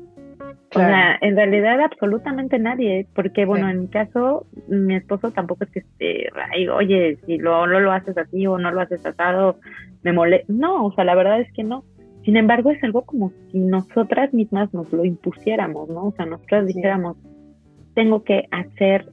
[0.74, 5.70] O sea, en realidad absolutamente nadie, porque bueno, en mi caso, mi esposo tampoco es
[5.70, 6.28] que esté,
[6.70, 9.58] oye, si lo, no lo haces así o no lo haces asado,
[10.02, 10.52] me molesta.
[10.52, 11.84] No, o sea, la verdad es que no.
[12.24, 16.06] Sin embargo, es algo como si nosotras mismas nos lo impusiéramos, ¿no?
[16.06, 17.16] O sea, nosotras dijéramos,
[17.94, 19.06] tengo que hacer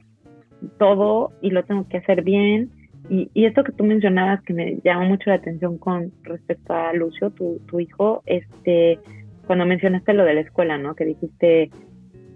[0.78, 2.70] todo y lo tengo que hacer bien.
[3.08, 6.92] Y, y, esto que tú mencionabas que me llamó mucho la atención con respecto a
[6.92, 9.00] Lucio, tu, tu hijo, este,
[9.50, 10.94] cuando mencionaste lo de la escuela, ¿no?
[10.94, 11.72] Que dijiste,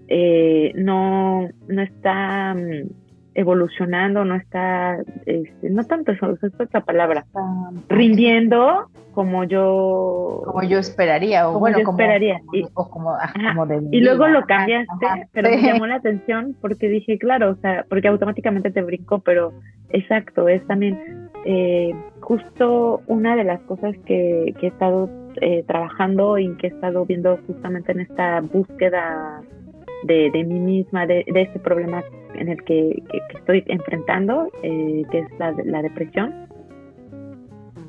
[0.08, 2.90] eh, no, no está mm,
[3.34, 7.24] evolucionando, no está, este, no tanto eso, es otra palabra,
[7.88, 13.32] rindiendo como yo como yo esperaría o bueno yo esperaría y, o como, ah,
[13.92, 18.08] y luego lo cambiaste pero me llamó la atención porque dije claro o sea porque
[18.08, 19.52] automáticamente te brinco pero
[19.90, 25.08] exacto es también eh, justo una de las cosas que, que he estado
[25.40, 29.42] eh, trabajando y que he estado viendo justamente en esta búsqueda
[30.04, 32.02] de, de mí misma, de, de, este problema
[32.34, 33.02] en el que,
[33.34, 36.46] estoy enfrentando, eh, que es la, la depresión,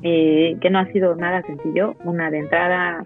[0.02, 3.04] eh, que no ha sido nada sencillo, una de entrada,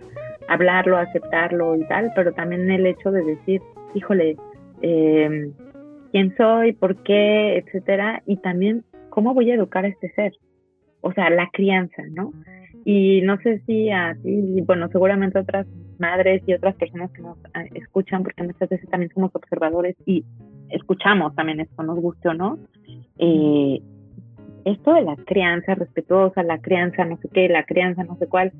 [0.49, 3.63] hablarlo, aceptarlo y tal, pero también el hecho de decir,
[3.95, 4.37] híjole,
[4.81, 10.33] quién soy, por qué, etcétera, y también ¿cómo voy a educar a este ser?
[11.03, 12.33] O sea, la crianza, ¿no?
[12.85, 15.67] Y no sé si a ti, bueno, seguramente otras
[15.99, 20.25] madres y otras personas que nos ah, escuchan, porque muchas veces también somos observadores y
[20.71, 22.59] escuchamos también esto, nos guste o no,
[23.19, 23.81] eh,
[24.65, 28.53] esto de la crianza respetuosa, la crianza no sé qué, la crianza no sé cuál,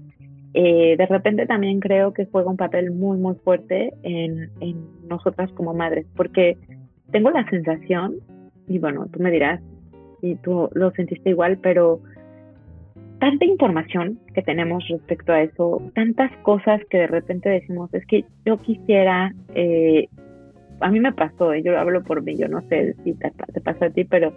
[0.53, 5.51] eh, de repente también creo que juega un papel muy, muy fuerte en, en nosotras
[5.53, 6.59] como madres, porque
[7.11, 8.17] tengo la sensación,
[8.69, 9.61] y bueno, tú me dirás
[10.21, 12.01] si tú lo sentiste igual, pero
[13.21, 18.25] tanta información que tenemos respecto a eso, tantas cosas que de repente decimos, es que
[18.45, 20.09] yo quisiera, eh,
[20.81, 23.85] a mí me pasó, yo hablo por mí, yo no sé si te, te pasó
[23.85, 24.33] a ti, pero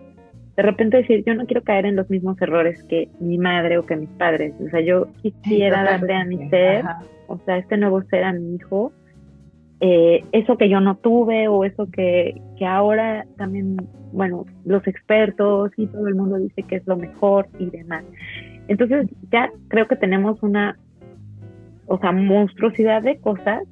[0.56, 3.86] de repente decir, yo no quiero caer en los mismos errores que mi madre o
[3.86, 4.54] que mis padres.
[4.64, 6.86] O sea, yo quisiera darle a mi ser,
[7.28, 8.92] o sea, este nuevo ser a mi hijo,
[9.80, 13.78] eh, eso que yo no tuve o eso que, que ahora también,
[14.12, 18.04] bueno, los expertos y todo el mundo dice que es lo mejor y demás.
[18.68, 20.78] Entonces ya creo que tenemos una,
[21.88, 23.64] o sea, monstruosidad de cosas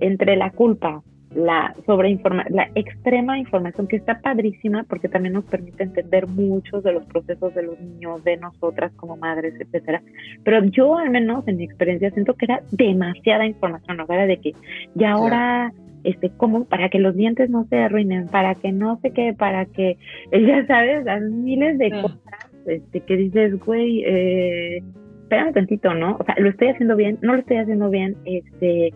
[0.00, 1.02] entre la culpa,
[1.34, 6.92] la sobreinforma la extrema información que está padrísima porque también nos permite entender muchos de
[6.92, 10.02] los procesos de los niños, de nosotras como madres, etcétera.
[10.44, 14.06] Pero yo al menos en mi experiencia siento que era demasiada información, ¿no?
[14.08, 14.54] Era de que
[14.94, 15.72] ya ahora
[16.04, 19.66] este cómo para que los dientes no se arruinen, para que no sé qué, para
[19.66, 19.98] que
[20.32, 24.82] ya sabes, las miles de cosas este, que dices, güey, eh,
[25.22, 26.16] espérame tantito, ¿no?
[26.18, 28.92] O sea, lo estoy haciendo bien, no lo estoy haciendo bien, este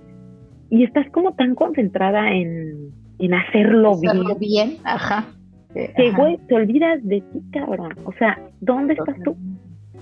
[0.70, 4.76] y estás como tan concentrada en, en hacerlo, hacerlo bien.
[4.84, 5.26] ajá.
[5.74, 7.94] Que, güey, te olvidas de ti, cabrón.
[8.04, 9.36] O sea, ¿dónde estás tú?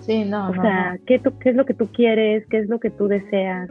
[0.01, 0.49] Sí, no.
[0.49, 2.47] O sea, ¿qué, tú, ¿qué es lo que tú quieres?
[2.49, 3.69] ¿Qué es lo que tú deseas?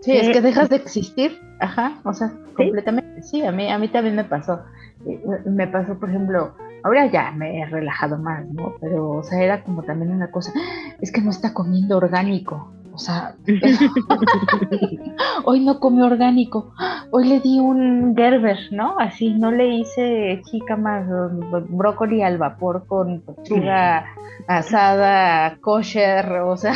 [0.00, 3.22] Sí, es que dejas de existir, ajá, o sea, completamente.
[3.22, 4.60] Sí, a mí, a mí también me pasó.
[5.06, 8.74] Eh, me pasó, por ejemplo, ahora ya me he relajado más, ¿no?
[8.80, 10.52] Pero, o sea, era como también una cosa,
[11.00, 12.72] es que no está comiendo orgánico.
[12.98, 13.36] O sea,
[15.44, 16.72] hoy no comió orgánico,
[17.12, 18.98] hoy le di un Gerber, ¿no?
[18.98, 20.42] Así, no le hice
[20.76, 21.06] más
[21.68, 24.04] brócoli al vapor con pechuga
[24.48, 26.74] asada, kosher, o sea.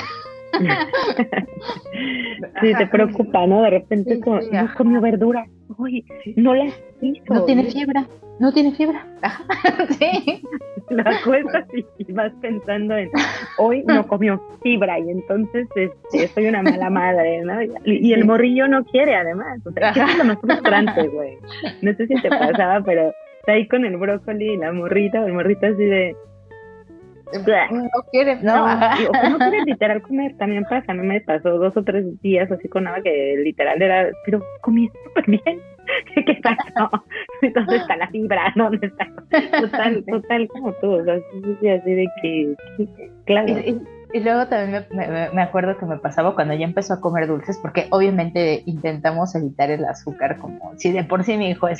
[2.60, 3.62] sí, te preocupa, ¿no?
[3.62, 6.04] De repente no comió verdura, uy,
[6.36, 6.66] no la
[7.02, 7.34] hizo.
[7.34, 8.04] No tiene fiebre,
[8.38, 8.98] no tiene fiebre.
[9.98, 10.42] sí.
[10.90, 11.66] La acuestas
[11.98, 13.10] y vas pensando en,
[13.58, 17.62] hoy no comió fibra y entonces este, soy una mala madre, ¿no?
[17.84, 19.60] Y, el morrillo no quiere además.
[19.64, 21.38] O sea, es lo más frustrante, güey.
[21.82, 25.26] No sé si te pasaba, pero está ahí con el brócoli y la morrita, o
[25.26, 26.14] el morrito así de,
[27.38, 31.82] no quiere, no, o no quiere literal comer, también pasa, no me pasó dos o
[31.82, 35.60] tres días así con nada que literal era, pero comí súper bien,
[36.26, 36.90] ¿qué pasó?
[37.54, 38.52] ¿Dónde está la fibra?
[38.56, 39.06] ¿Dónde está?
[39.60, 42.54] Total, total como tú, o sea, así de que,
[43.24, 43.54] claro.
[44.14, 47.86] Y luego también me, acuerdo que me pasaba cuando ya empezó a comer dulces, porque
[47.90, 51.78] obviamente intentamos evitar el azúcar, como si de por sí mi hijo es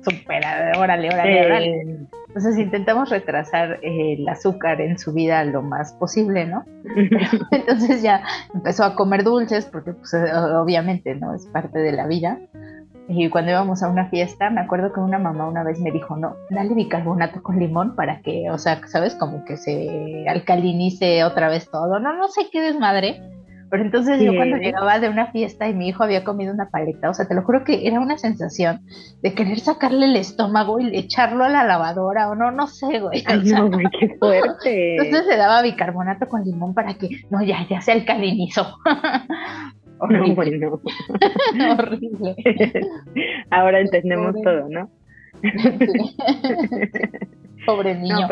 [0.00, 0.42] súper,
[0.78, 2.06] órale, órale, órale.
[2.28, 6.64] Entonces intentamos retrasar el azúcar en su vida lo más posible, ¿no?
[7.50, 8.22] Entonces ya
[8.54, 11.34] empezó a comer dulces, porque pues, obviamente, ¿no?
[11.34, 12.38] Es parte de la vida.
[13.08, 16.16] Y cuando íbamos a una fiesta, me acuerdo que una mamá una vez me dijo,
[16.16, 19.14] no, dale bicarbonato con limón para que, o sea, ¿sabes?
[19.14, 22.00] Como que se alcalinice otra vez todo.
[22.00, 23.20] No, no sé qué desmadre.
[23.68, 27.10] Pero entonces yo cuando llegaba de una fiesta y mi hijo había comido una paleta,
[27.10, 28.82] o sea, te lo juro que era una sensación
[29.22, 33.24] de querer sacarle el estómago y echarlo a la lavadora, o no, no sé, güey.
[33.26, 34.96] Ay, no, güey, qué fuerte.
[34.96, 38.78] Entonces le daba bicarbonato con limón para que, no, ya, ya se alcalinizó.
[39.98, 40.70] Horrible.
[41.78, 42.36] Horrible.
[43.50, 44.90] Ahora entendemos todo, ¿no?
[47.66, 48.28] Pobre niño.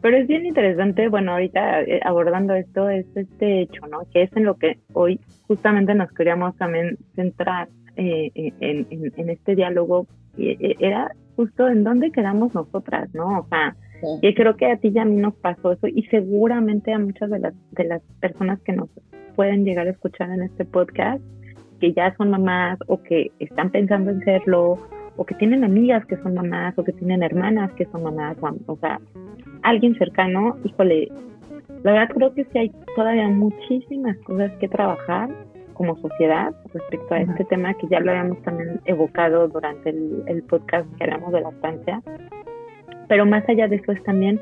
[0.00, 4.02] pero, es bien interesante, bueno, ahorita eh, abordando esto, es este hecho, ¿no?
[4.12, 9.30] Que es en lo que hoy justamente nos queríamos también centrar eh, eh, en, en,
[9.30, 10.06] este diálogo.
[10.36, 13.40] Era justo en dónde quedamos nosotras, ¿no?
[13.40, 13.74] O sea,
[14.22, 17.30] y creo que a ti y a mí nos pasó eso y seguramente a muchas
[17.30, 18.88] de las, de las personas que nos
[19.38, 21.22] pueden llegar a escuchar en este podcast,
[21.78, 24.78] que ya son mamás o que están pensando en serlo,
[25.16, 28.76] o que tienen amigas que son mamás, o que tienen hermanas que son mamás, o,
[28.78, 28.98] sea,
[29.62, 31.06] alguien cercano, híjole,
[31.84, 35.30] la verdad creo que sí hay todavía muchísimas cosas que trabajar
[35.74, 40.42] como sociedad respecto a este tema que ya lo habíamos también evocado durante el, el
[40.42, 42.02] podcast que hablamos de la lactancia.
[43.06, 44.40] Pero más allá de eso es también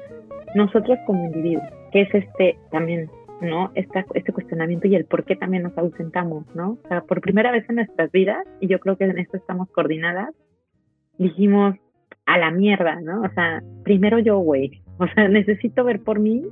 [0.55, 3.71] nosotros como individuos, que es este también ¿no?
[3.75, 6.79] Este cuestionamiento y el por qué también nos ausentamos, ¿no?
[6.85, 9.71] O sea, por primera vez en nuestras vidas, y yo creo que en esto estamos
[9.71, 10.35] coordinadas,
[11.19, 11.77] dijimos
[12.27, 13.23] a la mierda, ¿no?
[13.23, 16.45] O sea, primero yo, güey, O sea, necesito ver por mí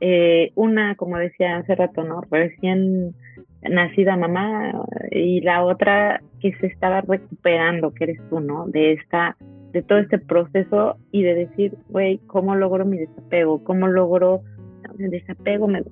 [0.00, 2.22] eh, una, como decía hace rato, ¿no?
[2.30, 3.14] Recién
[3.62, 8.66] nacida mamá y la otra que se estaba recuperando, que eres tú, ¿no?
[8.66, 9.36] De esta,
[9.72, 13.64] de todo este proceso y de decir, güey, ¿cómo logro mi desapego?
[13.64, 14.42] ¿Cómo logro
[15.00, 15.68] el desapego?
[15.68, 15.82] Me,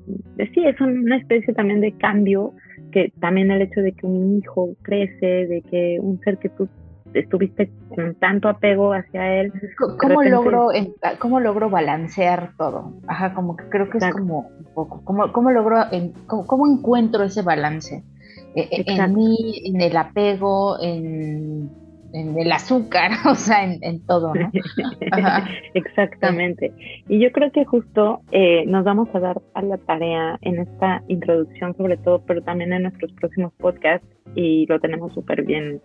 [0.55, 2.53] sí, es una especie también de cambio
[2.93, 6.69] que también el hecho de que un hijo crece, de que un ser que tú
[7.13, 9.53] estuviste con tanto apego hacia él.
[9.99, 10.69] ¿Cómo, logro,
[11.19, 12.93] cómo logro balancear todo?
[13.07, 17.25] Ajá, como que creo que es como un poco, ¿cómo, cómo logro, en, cómo, encuentro
[17.25, 18.03] ese balance?
[18.57, 21.71] E, e, en mí, en el apego, en,
[22.15, 24.51] el azúcar, o sea, en, todo, ¿no?
[25.75, 26.73] Exactamente.
[27.09, 31.03] Y yo creo que justo eh, nos vamos a dar a la tarea en esta
[31.09, 35.81] introducción sobre todo, pero también en nuestros próximos podcasts y lo tenemos súper bien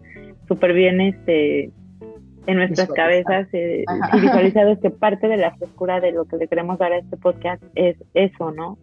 [0.47, 1.71] súper bien este,
[2.47, 6.47] en nuestras cabezas eh, y visualizado que parte de la frescura de lo que le
[6.47, 8.77] queremos dar a este podcast es eso, ¿no?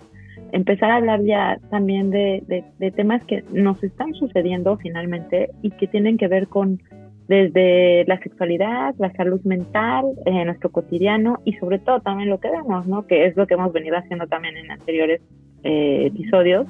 [0.52, 2.44] Empezar a hablar ya también de,
[2.78, 6.80] de, temas que nos están sucediendo finalmente y que tienen que ver con
[7.28, 12.38] desde la sexualidad, la salud mental, en eh, nuestro cotidiano y sobre todo también lo
[12.38, 13.06] que vemos, ¿no?
[13.06, 15.20] Que es lo que hemos venido haciendo también en anteriores
[15.64, 16.66] eh, episodios,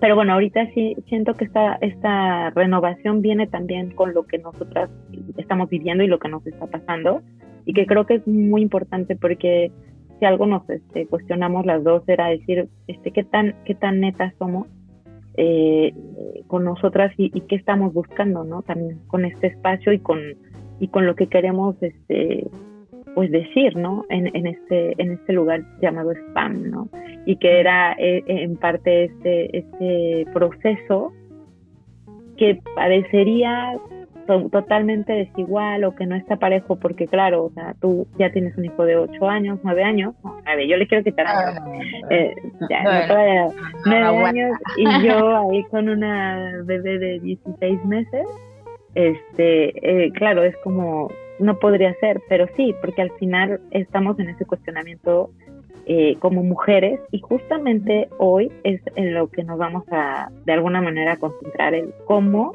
[0.00, 4.88] pero bueno, ahorita sí siento que esta, esta renovación viene también con lo que nosotras
[5.36, 7.22] estamos viviendo y lo que nos está pasando.
[7.66, 9.70] Y que creo que es muy importante porque
[10.18, 14.32] si algo nos este, cuestionamos las dos era decir este qué tan qué tan netas
[14.38, 14.66] somos
[15.36, 15.94] eh,
[16.46, 20.18] con nosotras y, y, qué estamos buscando no también con este espacio y con
[20.80, 22.48] y con lo que queremos este
[23.14, 24.04] pues decir, ¿no?
[24.08, 26.88] En, en, este, en este lugar llamado spam, ¿no?
[27.26, 31.12] Y que era eh, en parte este, este proceso
[32.36, 33.76] que parecería
[34.50, 38.64] totalmente desigual o que no está parejo porque claro, o sea, tú ya tienes un
[38.66, 40.14] hijo de 8 años, 9 años,
[40.44, 42.34] a ver, yo le quiero quitar años, ah, eh,
[42.68, 43.52] ya, no,
[43.86, 48.26] 9 años y yo ahí con una bebé de 16 meses,
[48.94, 54.28] este, eh, claro, es como no podría ser, pero sí, porque al final estamos en
[54.28, 55.30] ese cuestionamiento
[55.86, 60.82] eh, como mujeres y justamente hoy es en lo que nos vamos a de alguna
[60.82, 62.52] manera concentrar el cómo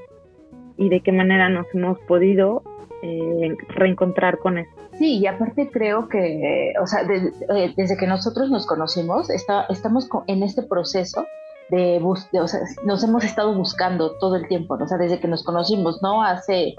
[0.78, 2.64] y de qué manera nos hemos podido
[3.02, 4.76] eh, reencontrar con esto.
[4.98, 10.08] Sí, y aparte creo que, o sea, eh, desde que nosotros nos conocimos, está, estamos
[10.28, 11.26] en este proceso
[11.70, 15.28] de, de, o sea, nos hemos estado buscando todo el tiempo, o sea, desde que
[15.28, 16.76] nos conocimos, no hace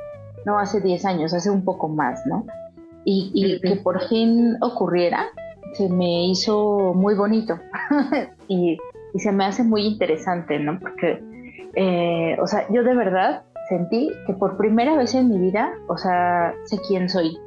[0.46, 2.46] no hace 10 años, hace un poco más, ¿no?
[3.04, 5.26] Y, que por fin ocurriera,
[5.74, 7.59] se me hizo muy bonito
[8.48, 8.78] y,
[9.16, 10.78] se me hace muy interesante, ¿no?
[10.78, 11.22] Porque,
[11.74, 15.96] eh, o sea, yo de verdad sentí que por primera vez en mi vida, o
[15.96, 17.38] sea, sé quién soy,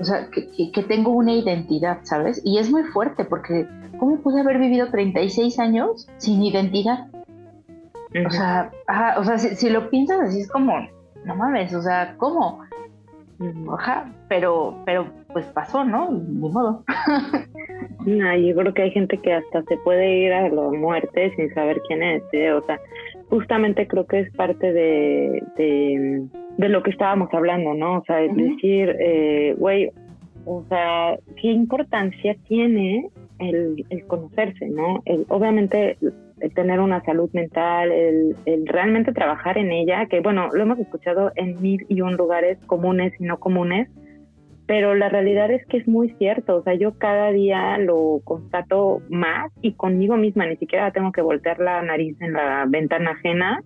[0.00, 2.42] o sea, que, tengo una identidad, ¿sabes?
[2.44, 7.06] Y es muy fuerte porque, ¿cómo pude haber vivido 36 años sin identidad?
[8.26, 8.70] O sea,
[9.16, 10.74] o sea si, lo piensas así es como,
[11.24, 12.62] no mames, o sea, ¿cómo?
[13.72, 16.10] Ajá, pero, pero pues pasó, ¿no?
[16.10, 16.84] Ni modo.
[18.06, 21.52] no, yo creo que hay gente que hasta se puede ir a la muerte sin
[21.54, 22.52] saber quién es, ¿eh?
[22.52, 22.80] o sea,
[23.32, 28.00] justamente creo que es parte de, de, lo que estábamos hablando, ¿no?
[28.00, 29.90] O sea, es decir, eh, güey,
[30.44, 35.02] o sea, ¿qué importancia tiene el, el conocerse, ¿no?
[35.06, 35.96] El, obviamente
[36.40, 41.32] el tener una salud mental, el, realmente trabajar en ella, que bueno, lo hemos escuchado
[41.34, 43.88] en mil y un lugares comunes y no comunes,
[44.66, 49.02] pero la realidad es que es muy cierto, o sea, yo cada día lo constato
[49.10, 53.62] más y conmigo misma, ni siquiera tengo que voltear la nariz en la ventana ajena.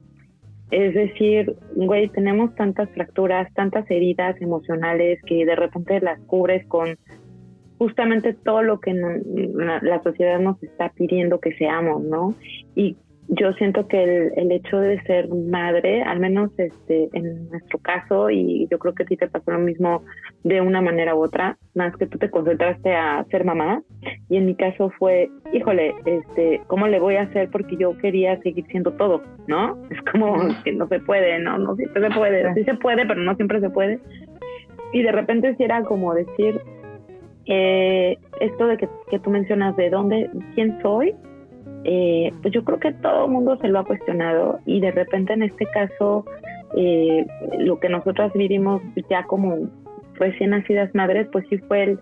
[0.70, 6.96] Es decir, güey, tenemos tantas fracturas, tantas heridas emocionales que de repente las cubres con
[7.78, 12.34] justamente todo lo que la, sociedad nos está pidiendo que seamos, ¿no?
[12.74, 12.96] Y
[13.28, 18.30] yo siento que el, el, hecho de ser madre, al menos este, en nuestro caso,
[18.30, 20.04] y yo creo que a ti te pasó lo mismo
[20.44, 23.82] de una manera u otra, más que tú te concentraste a ser mamá,
[24.28, 27.50] y en mi caso fue, híjole, este, ¿cómo le voy a hacer?
[27.50, 29.76] Porque yo quería seguir siendo todo, ¿no?
[29.90, 31.58] Es como que no se puede, ¿no?
[31.58, 33.98] No siempre se puede, sí se puede, pero no siempre se puede.
[34.92, 36.60] Y de repente sí era como decir,
[37.46, 41.14] eh, esto de que, que, tú mencionas de dónde, quién soy,
[41.84, 45.32] eh, pues yo creo que todo el mundo se lo ha cuestionado y de repente
[45.32, 46.24] en este caso
[46.76, 47.26] eh,
[47.58, 49.68] lo que nosotras vivimos ya como
[50.14, 51.98] recién nacidas madres, pues sí fue el,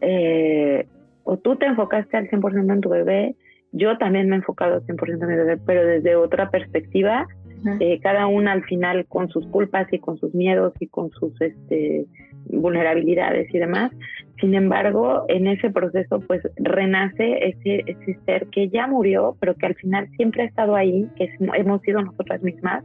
[0.00, 0.86] eh,
[1.24, 3.34] o tú te enfocaste al 100% en tu bebé,
[3.72, 7.26] yo también me he enfocado al 100% en mi bebé, pero desde otra perspectiva,
[8.02, 12.06] cada una al final con sus culpas y con sus miedos y con sus este
[12.50, 13.92] vulnerabilidades y demás.
[14.40, 19.66] Sin embargo, en ese proceso pues renace ese, ese ser que ya murió, pero que
[19.66, 22.84] al final siempre ha estado ahí, que hemos sido nosotras mismas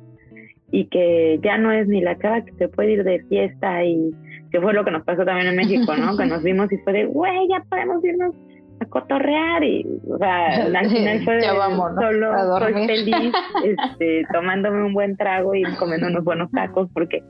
[0.72, 4.12] y que ya no es ni la cara que se puede ir de fiesta y
[4.52, 6.16] que fue lo que nos pasó también en México, ¿no?
[6.18, 8.36] que nos vimos y fue de, güey, ya podemos irnos
[8.80, 15.16] a cotorrear y, o sea, al final fue solo soy feliz este, tomándome un buen
[15.18, 17.24] trago y comiendo unos buenos tacos porque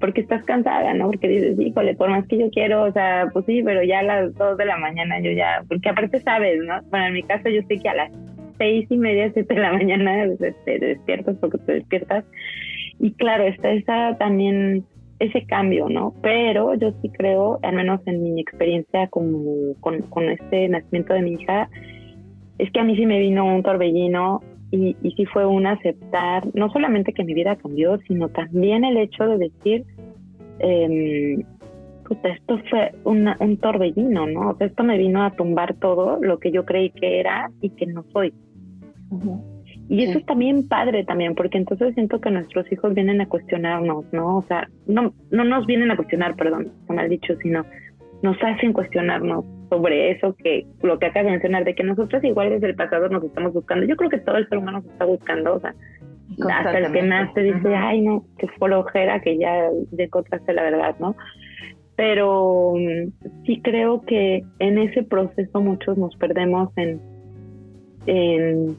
[0.00, 1.06] porque estás cansada, ¿no?
[1.06, 4.04] Porque dices, híjole, por más que yo quiero, o sea, pues sí, pero ya a
[4.04, 6.80] las dos de la mañana yo ya, porque aparte sabes, ¿no?
[6.90, 8.12] Bueno, en mi caso yo sé que a las
[8.58, 10.24] seis y media, siete de la mañana
[10.64, 12.24] te despiertas porque te despiertas.
[13.00, 14.84] Y claro, está esa también
[15.18, 16.14] ese cambio, ¿no?
[16.22, 21.22] Pero yo sí creo, al menos en mi experiencia como con, con este nacimiento de
[21.22, 21.68] mi hija,
[22.58, 24.40] es que a mí sí me vino un torbellino
[24.70, 28.96] y, y sí fue un aceptar, no solamente que mi vida cambió, sino también el
[28.96, 29.84] hecho de decir,
[30.60, 31.44] eh,
[32.24, 34.50] esto fue un torbellino, ¿no?
[34.50, 37.70] O sea, esto me vino a tumbar todo lo que yo creí que era y
[37.70, 38.32] que no soy.
[39.88, 44.04] Y eso es también padre también, porque entonces siento que nuestros hijos vienen a cuestionarnos,
[44.12, 44.38] ¿no?
[44.38, 47.64] O sea, no, no nos vienen a cuestionar, perdón, mal dicho, sino
[48.22, 52.50] nos hacen cuestionarnos sobre eso que lo que acabas de mencionar, de que nosotros igual
[52.50, 53.86] desde el pasado nos estamos buscando.
[53.86, 55.74] Yo creo que todo el ser humano se está buscando, o sea,
[56.50, 61.16] hasta el que nace dice, ay no, qué flojera que ya encontraste la verdad, ¿no?
[61.96, 67.00] Pero mm, sí creo que en ese proceso muchos nos perdemos en,
[68.06, 68.76] en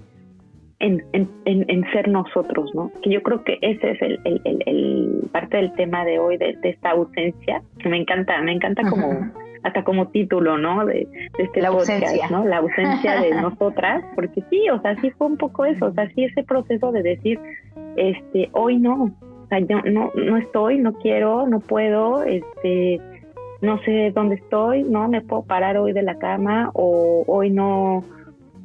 [0.80, 2.92] en, en, en, ser nosotros, ¿no?
[3.04, 6.58] Que yo creo que ese es el, el, el, parte del tema de hoy, de,
[6.64, 9.30] esta ausencia, que me encanta, me encanta como,
[9.64, 10.86] hasta como título, ¿no?
[10.86, 11.08] De,
[11.38, 12.30] de este la ausencia.
[12.30, 12.46] ¿no?
[12.46, 16.10] La ausencia de nosotras, porque sí, o sea, sí fue un poco eso, o sea,
[16.16, 17.40] sí ese proceso de decir,
[17.98, 23.02] este, hoy no, o sea, yo no, no estoy, no quiero, no puedo, este,
[23.62, 28.04] no sé dónde estoy, no me puedo parar hoy de la cama, o hoy no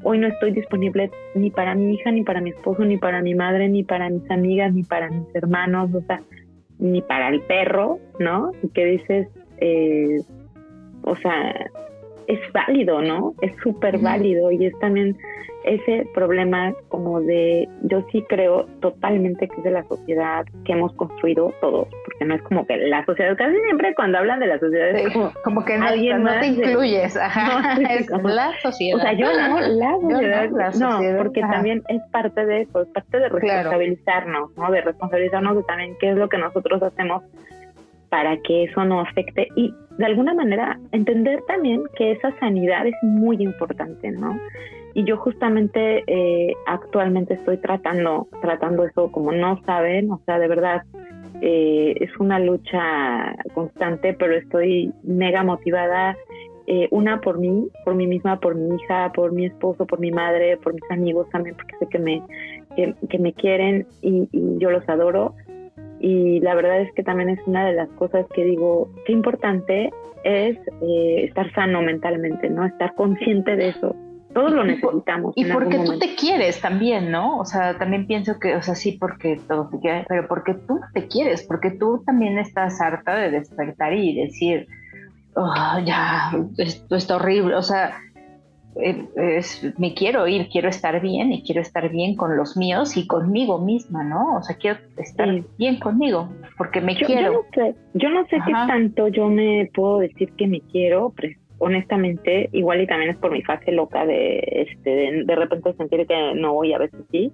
[0.04, 3.34] hoy no estoy disponible ni para mi hija, ni para mi esposo, ni para mi
[3.34, 6.22] madre, ni para mis amigas, ni para mis hermanos, o sea,
[6.78, 8.52] ni para el perro, ¿no?
[8.62, 9.28] Y que dices,
[9.58, 10.20] eh,
[11.02, 11.70] o sea,
[12.26, 13.34] es válido, ¿no?
[13.40, 15.16] Es súper válido y es también
[15.64, 20.92] ese problema como de, yo sí creo totalmente que es de la sociedad que hemos
[20.94, 24.58] construido todos, porque no es como que la sociedad, casi siempre cuando hablan de la
[24.58, 25.12] sociedad es
[25.42, 25.88] como, que no,
[26.40, 28.98] te incluyes, ajá, es la sociedad.
[28.98, 33.18] O sea, yo no, la sociedad, no, porque también es parte de eso, es parte
[33.18, 34.70] de responsabilizarnos, ¿no?
[34.70, 37.22] De responsabilizarnos de también qué es lo que nosotros hacemos
[38.10, 42.94] para que eso no afecte y de alguna manera entender también que esa sanidad es
[43.02, 44.38] muy importante, ¿no?
[44.94, 50.48] Y yo justamente eh, actualmente estoy tratando, tratando eso como no saben, o sea, de
[50.48, 50.82] verdad
[51.42, 56.16] eh, es una lucha constante, pero estoy mega motivada,
[56.66, 60.12] eh, una por mí, por mí misma, por mi hija, por mi esposo, por mi
[60.12, 62.22] madre, por mis amigos también, porque sé que me,
[62.76, 65.34] que, me quieren y, y yo los adoro
[66.00, 69.90] y la verdad es que también es una de las cosas que digo, qué importante
[70.22, 72.66] es eh, estar sano mentalmente, ¿no?
[72.66, 73.96] Estar consciente de eso.
[74.34, 75.32] Todos lo necesitamos.
[75.36, 77.38] Y, porque tú te quieres también, ¿no?
[77.38, 80.80] O sea, también pienso que, o sea, sí, porque todos te quieren, pero porque tú
[80.92, 84.66] te quieres, porque tú también estás harta de despertar y decir,
[85.36, 87.54] oh, ya, esto está horrible.
[87.54, 87.96] O sea,
[88.76, 93.06] es, me quiero ir, quiero estar bien y quiero estar bien con los míos y
[93.06, 94.36] conmigo misma, ¿no?
[94.36, 95.28] O sea, quiero estar
[95.58, 96.28] bien conmigo
[96.58, 97.20] porque me quiero.
[97.20, 101.12] Yo no sé, yo no sé qué tanto yo me puedo decir que me quiero,
[101.14, 104.38] pero honestamente, igual y también es por mi fase loca de,
[104.68, 107.32] este, de, de repente sentir que no voy, a veces sí.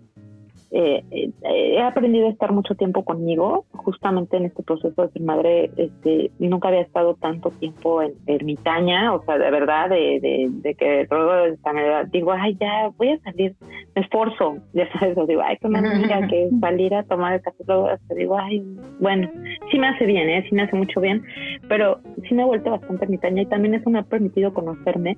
[0.73, 5.23] Eh, eh, he aprendido a estar mucho tiempo conmigo, justamente en este proceso de ser
[5.23, 10.49] madre, este, nunca había estado tanto tiempo en ermitaña, o sea, de verdad, de, de,
[10.49, 13.57] de que luego de digo, ay, ya voy a salir,
[13.97, 17.65] me esforzo, ya sabes, digo, ay, que me amiga que salir a tomar el café,
[17.67, 18.63] luego digo, ay,
[19.01, 19.29] bueno,
[19.73, 20.45] sí me hace bien, ¿eh?
[20.49, 21.23] sí me hace mucho bien,
[21.69, 21.99] pero
[22.29, 25.17] sí me he vuelto bastante ermitaña y también eso me ha permitido conocerme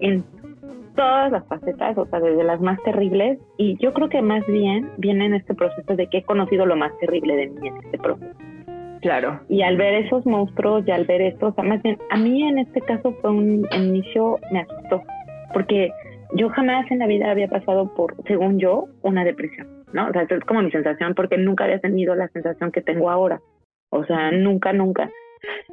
[0.00, 0.24] en
[0.96, 4.90] todas las facetas, o sea, desde las más terribles, y yo creo que más bien
[4.98, 7.98] viene en este proceso de que he conocido lo más terrible de mí en este
[7.98, 8.36] proceso.
[9.02, 9.40] Claro.
[9.48, 12.42] Y al ver esos monstruos y al ver esto, o sea, más bien, a mí
[12.42, 15.02] en este caso fue un inicio, me asustó,
[15.52, 15.92] porque
[16.34, 20.08] yo jamás en la vida había pasado por, según yo, una depresión, ¿no?
[20.08, 23.40] O sea, es como mi sensación, porque nunca había tenido la sensación que tengo ahora.
[23.90, 25.10] O sea, nunca, nunca.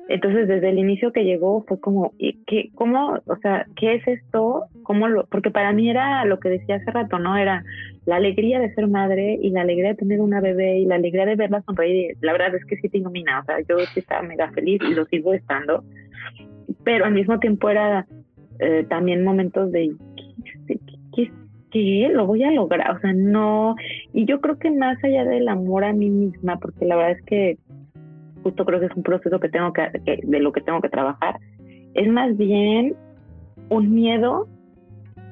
[0.09, 4.65] Entonces, desde el inicio que llegó fue como, ¿qué, ¿cómo, o sea, qué es esto?
[4.83, 7.37] ¿Cómo lo, porque para mí era lo que decía hace rato, ¿no?
[7.37, 7.63] Era
[8.05, 11.25] la alegría de ser madre y la alegría de tener una bebé y la alegría
[11.25, 12.17] de verla sonreír.
[12.21, 14.93] La verdad es que sí te ilumina, o sea, yo sí estaba mega feliz y
[14.93, 15.83] lo sigo estando,
[16.83, 18.05] pero al mismo tiempo era
[18.59, 19.95] eh, también momentos de,
[20.67, 20.79] ¿qué,
[21.15, 21.31] qué,
[21.71, 22.91] qué, lo voy a lograr?
[22.97, 23.75] O sea, no,
[24.11, 27.25] y yo creo que más allá del amor a mí misma, porque la verdad es
[27.25, 27.57] que
[28.43, 29.89] justo creo que es un proceso que tengo que,
[30.23, 31.39] de lo que tengo que trabajar,
[31.93, 32.95] es más bien
[33.69, 34.47] un miedo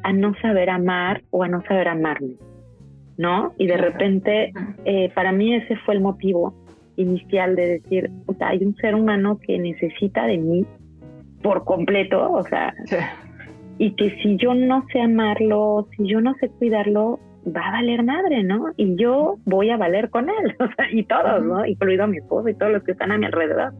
[0.04, 2.36] a no saber amar o a no saber amarme,
[3.18, 3.54] ¿no?
[3.58, 4.54] Y de repente,
[4.86, 6.56] eh, para mí ese fue el motivo
[6.96, 8.10] inicial de decir,
[8.40, 10.66] hay un ser humano que necesita de mí
[11.42, 12.74] por completo, o sea,
[13.78, 18.04] y que si yo no sé amarlo, si yo no sé cuidarlo, va a valer
[18.04, 18.68] madre, ¿no?
[18.78, 21.66] Y yo voy a valer con él, o sea, y todos, ¿no?
[21.66, 23.74] Incluido mi esposo y todos los que están a mi alrededor.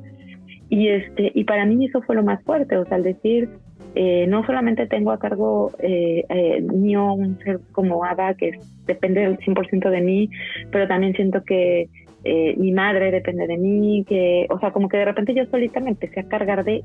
[0.70, 3.50] Y este, y para mí eso fue lo más fuerte, o sea, al decir,
[3.94, 8.52] eh, no solamente tengo a cargo eh, eh, mío un ser como Ada que
[8.86, 10.30] depende del 100% de mí,
[10.72, 11.90] pero también siento que
[12.24, 15.80] eh, mi madre depende de mí, que, o sea, como que de repente yo solita
[15.80, 16.84] me empecé a cargar de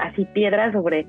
[0.00, 1.06] así piedras sobre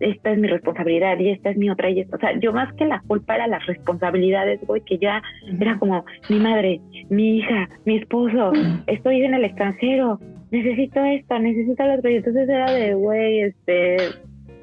[0.00, 2.16] esta es mi responsabilidad y esta es mi otra y esta.
[2.16, 5.22] O sea, yo más que la culpa era las responsabilidades, güey, que ya
[5.60, 8.52] era como mi madre, mi hija, mi esposo,
[8.86, 10.20] estoy en el extranjero,
[10.50, 12.10] necesito esto, necesito lo otro.
[12.10, 13.96] Y entonces era de, güey, este,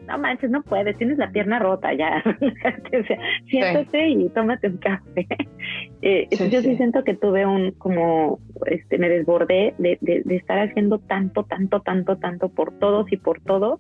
[0.08, 2.24] no manches, no puedes, tienes la pierna rota ya.
[2.26, 3.18] o sea,
[3.50, 5.28] siéntate y tómate un café.
[6.04, 10.58] Eh, yo sí, siento que tuve un, como, este, me desbordé de, de, de estar
[10.58, 13.80] haciendo tanto, tanto, tanto, tanto por todos y por todo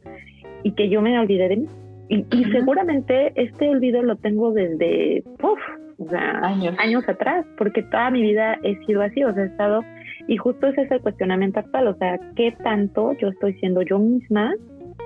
[0.64, 1.68] y que yo me olvidé de mí.
[2.10, 5.60] Y, seguramente este olvido lo tengo desde uf,
[5.98, 6.76] o sea, años.
[6.78, 9.82] años atrás, porque toda mi vida he sido así, o sea, he estado,
[10.28, 13.98] y justo ese es el cuestionamiento actual, o sea, ¿qué tanto yo estoy siendo yo
[13.98, 14.54] misma?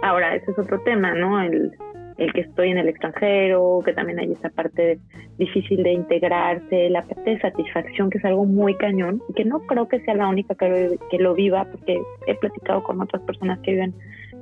[0.02, 1.40] Ahora, ese es otro tema, ¿no?
[1.44, 1.74] El,
[2.18, 5.00] el que estoy en el extranjero, que también hay esa parte
[5.38, 9.88] difícil de integrarse, la parte de satisfacción, que es algo muy cañón, que no creo
[9.88, 13.60] que sea la única que lo, que lo viva, porque he platicado con otras personas
[13.60, 13.94] que viven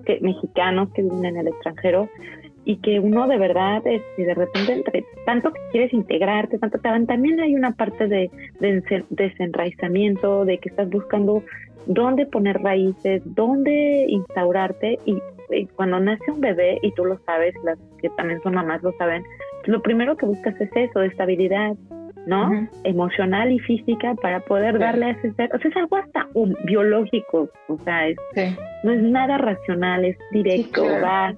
[0.05, 2.09] que, mexicanos que viven en el extranjero
[2.65, 7.55] y que uno de verdad, este, de repente, tanto que quieres integrarte, tanto también hay
[7.55, 11.43] una parte de, de desenraizamiento, de que estás buscando
[11.85, 15.17] dónde poner raíces, dónde instaurarte y,
[15.75, 19.23] cuando nace un bebé, y tú lo sabes, las que también son mamás lo saben,
[19.65, 21.75] lo primero que buscas es eso, estabilidad,
[22.25, 22.67] ¿no?
[22.83, 25.49] Emocional y física para poder darle a ese ser.
[25.53, 28.17] O sea, es algo hasta un biológico, o sea, es,
[28.83, 31.33] no es nada racional, es directo, va.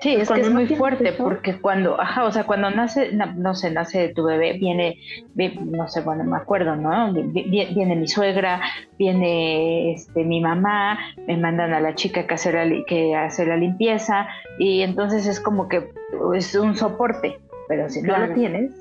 [0.00, 3.70] Sí, es que es muy fuerte porque cuando, ajá, o sea, cuando nace, no, sé,
[3.70, 4.96] nace tu bebé, viene,
[5.34, 7.12] no sé, bueno, me acuerdo, ¿no?
[7.12, 8.62] Viene, mi suegra,
[8.98, 13.58] viene este, mi mamá, me mandan a la chica que hace la, que hace la
[13.58, 14.26] limpieza
[14.58, 15.90] y entonces es como que
[16.34, 17.38] es un soporte,
[17.68, 18.72] pero si no lo tienes,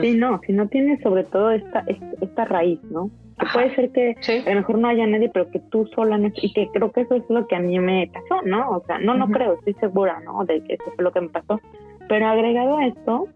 [0.00, 1.84] Sí, no, si no tienes sobre todo esta,
[2.20, 3.10] esta, raíz, ¿no?
[3.38, 6.52] Que puede ser que a lo mejor no haya nadie, pero que tú sola, y
[6.52, 8.70] que creo que eso es lo que a mí me pasó, ¿no?
[8.70, 10.44] O sea, no, no creo, estoy segura, ¿no?
[10.44, 11.60] De que eso fue lo que me pasó.
[12.08, 13.28] Pero agregado a esto,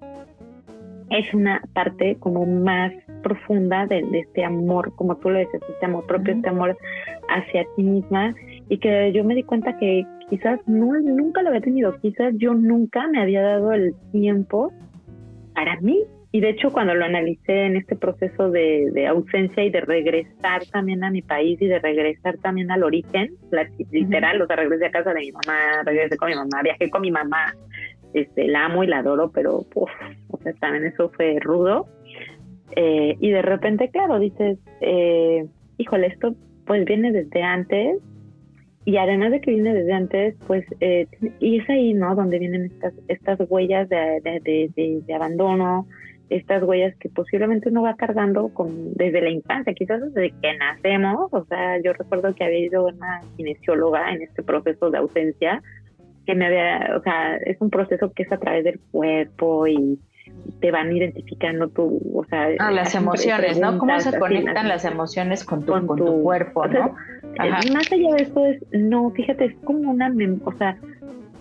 [1.11, 2.93] es una parte como más
[3.23, 6.77] profunda de, este amor, como tú lo dices, este amor propio, este amor
[7.29, 8.35] hacia ti misma,
[8.69, 12.55] y que yo me di cuenta que quizás no, nunca lo había tenido, quizás yo
[12.55, 14.73] nunca me había dado el tiempo
[15.55, 16.03] para mí,
[16.35, 21.05] y de hecho, cuando lo analicé en este proceso de, ausencia y de regresar también
[21.05, 23.35] a mi país y de regresar también al origen,
[23.91, 27.03] literal, o sea, regresé a casa de mi mamá, regresé con mi mamá, viajé con
[27.03, 27.55] mi mamá,
[28.14, 29.91] este, la amo y la adoro, pero, uf,
[30.30, 31.87] o sea, también eso fue rudo.
[32.76, 35.45] Eh, y de repente, claro, dices, eh,
[35.76, 37.99] híjole, esto pues viene desde antes,
[38.87, 41.07] y además de que viene desde antes, pues, eh,
[41.41, 42.14] y es ahí, ¿no?
[42.14, 45.87] Donde vienen estas, estas huellas de, de, de abandono,
[46.37, 51.33] estas huellas que posiblemente uno va cargando con, desde la infancia, quizás desde que nacemos.
[51.33, 55.62] O sea, yo recuerdo que había ido una kinesióloga en este proceso de ausencia,
[56.26, 59.99] que me había, o sea, es un proceso que es a través del cuerpo y
[60.61, 63.76] te van identificando tu, o sea, ah, las emociones, ¿no?
[63.78, 66.95] ¿Cómo se conectan las emociones con tu, con, tu, cuerpo, ¿no?
[67.39, 70.12] Más allá de esto es, no, fíjate, es como una,
[70.45, 70.76] o sea,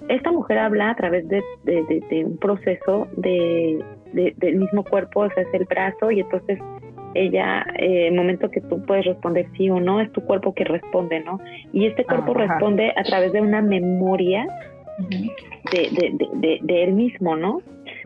[0.09, 3.79] esta mujer habla a través de, de un proceso de
[4.13, 6.59] del mismo cuerpo, o sea, es el brazo, y entonces
[7.13, 10.63] ella, eh, el momento que tú puedes responder sí o no, es tu cuerpo que
[10.63, 11.39] responde, ¿no?
[11.73, 14.47] Y este cuerpo responde a través de una memoria
[15.71, 15.89] de,
[16.39, 17.61] de, de, él mismo, ¿no?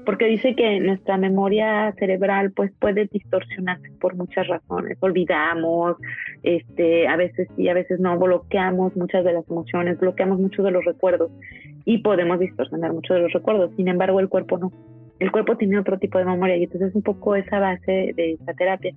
[0.05, 5.97] porque dice que nuestra memoria cerebral pues puede distorsionarse por muchas razones, olvidamos,
[6.43, 10.71] este, a veces sí, a veces no, bloqueamos muchas de las emociones, bloqueamos muchos de
[10.71, 11.31] los recuerdos
[11.85, 14.71] y podemos distorsionar muchos de los recuerdos, sin embargo el cuerpo no,
[15.20, 18.34] el cuerpo tiene otro tipo de memoria y entonces es un poco esa base de
[18.34, 18.93] esta terapia.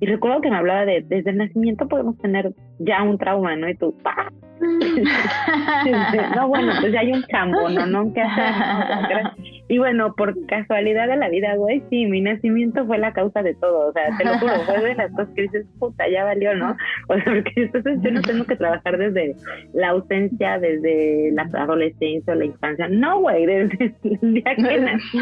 [0.00, 3.68] Y recuerdo que me hablaba de, desde el nacimiento podemos tener ya un trauma, ¿no?
[3.68, 4.30] Y tú, ¡pah!
[6.36, 7.86] no, bueno, pues ya hay un chambo, ¿no?
[7.86, 8.12] ¿No?
[8.12, 9.30] ¿Qué hacer?
[9.68, 13.54] Y bueno, por casualidad de la vida, güey, sí, mi nacimiento fue la causa de
[13.54, 16.56] todo, o sea, te lo juro, fue de las cosas que dices, puta, ya valió,
[16.56, 16.76] ¿no?
[17.06, 19.36] O sea, porque entonces yo no tengo que trabajar desde
[19.72, 25.18] la ausencia, desde la adolescencia o la infancia, no, güey, desde el día que nací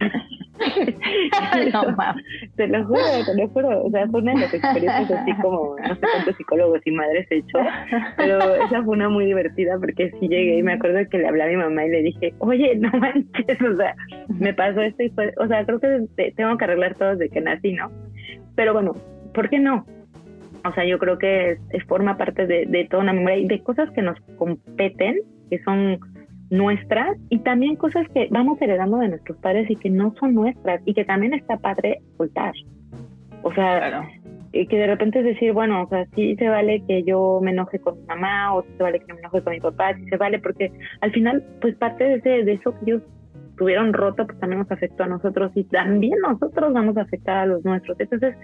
[1.72, 1.82] no,
[2.56, 3.84] te lo juro, te lo juro.
[3.84, 7.26] O sea, fue una de las experiencias así como, no sé cuántos psicólogos y madres
[7.30, 7.58] he hecho,
[8.16, 11.44] pero esa fue una muy divertida porque sí llegué y me acuerdo que le hablé
[11.44, 13.94] a mi mamá y le dije, oye, no manches, o sea,
[14.38, 17.40] me pasó esto y fue, o sea, creo que tengo que arreglar todo desde que
[17.40, 17.90] nací, ¿no?
[18.54, 18.94] Pero bueno,
[19.34, 19.86] ¿por qué no?
[20.64, 23.62] O sea, yo creo que es, forma parte de, de toda una memoria y de
[23.62, 25.98] cosas que nos competen, que son
[26.50, 30.82] nuestras y también cosas que vamos heredando de nuestros padres y que no son nuestras
[30.84, 32.52] y que también está padre soltar.
[33.42, 34.04] O sea,
[34.52, 37.78] que de repente es decir, bueno, o sea, sí se vale que yo me enoje
[37.78, 40.16] con mi mamá o sí se vale que me enoje con mi papá, sí se
[40.16, 43.02] vale porque al final, pues parte de, ese, de eso que ellos
[43.56, 47.46] tuvieron roto, pues también nos afectó a nosotros y también nosotros vamos a afectar a
[47.46, 47.98] los nuestros.
[48.00, 48.34] Entonces,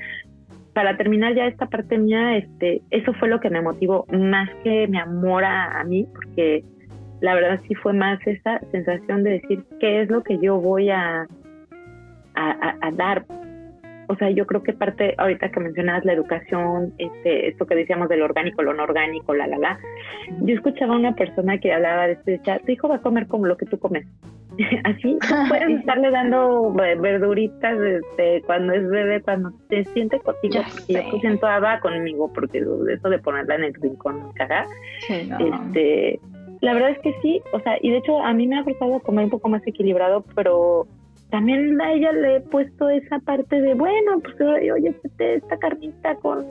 [0.74, 4.86] para terminar ya esta parte mía, este, eso fue lo que me motivó más que
[4.86, 6.62] mi amor a mí, porque
[7.20, 10.90] la verdad sí fue más esa sensación de decir qué es lo que yo voy
[10.90, 11.26] a,
[12.34, 13.24] a, dar.
[14.08, 18.08] O sea, yo creo que parte, ahorita que mencionabas la educación, este, esto que decíamos
[18.08, 19.78] del orgánico, lo no orgánico, la, la, la,
[20.42, 23.26] yo escuchaba a una persona que hablaba de esto, decía, tu hijo va a comer
[23.26, 24.06] como lo que tú comes.
[24.84, 31.18] Así, puedes estarle dando verduritas este, cuando es bebé, cuando se siente contigo, porque yo
[31.20, 34.66] siento va conmigo, porque eso de ponerla en el rincón, cagar,
[35.08, 36.20] este,
[36.60, 39.00] la verdad es que sí, o sea, y de hecho a mí me ha a
[39.00, 40.86] comer un poco más equilibrado, pero
[41.30, 46.14] también a ella le he puesto esa parte de, bueno, pues oye, este, esta carnita
[46.16, 46.46] con,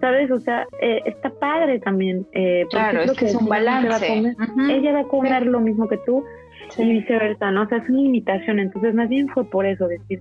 [0.00, 0.30] ¿sabes?
[0.30, 2.26] O sea, eh, está padre también.
[2.32, 4.34] Eh, claro, es que, es un balance.
[4.70, 6.24] Ella va a comer lo mismo que tú
[6.76, 7.62] y viceversa, ¿no?
[7.62, 8.58] O sea, es una imitación.
[8.58, 10.20] Entonces, más bien fue por eso, decir,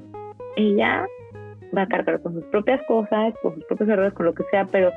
[0.56, 1.06] ella
[1.76, 4.66] va a cargar con sus propias cosas, con sus propios errores, con lo que sea,
[4.72, 4.92] pero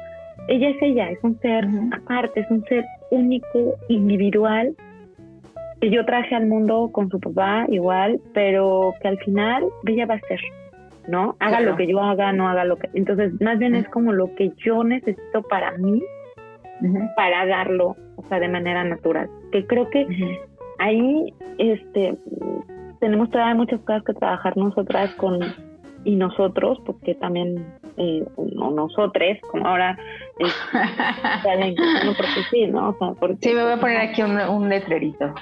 [0.49, 4.74] ella es ella, es un ser aparte, es un ser único, individual,
[5.80, 10.14] que yo traje al mundo con su papá igual, pero que al final ella va
[10.14, 10.41] a ser,
[11.09, 11.36] ¿no?
[11.41, 12.91] Haga lo que yo haga, no haga lo que...
[12.95, 16.03] Entonces, más bien es como lo que yo necesito para mí,
[17.16, 19.28] para darlo, o sea, de manera natural.
[19.53, 20.07] Que creo que
[20.78, 22.16] ahí este,
[23.01, 25.41] tenemos todavía muchas cosas que trabajar nosotras con
[26.05, 27.64] y nosotros, porque también,
[27.97, 28.24] eh,
[28.55, 29.99] no nosotros, como ahora,
[30.38, 30.47] eh,
[32.16, 32.91] porque sí, ¿no?
[32.91, 35.32] O sea, porque, sí, me voy a poner aquí un, un letrerito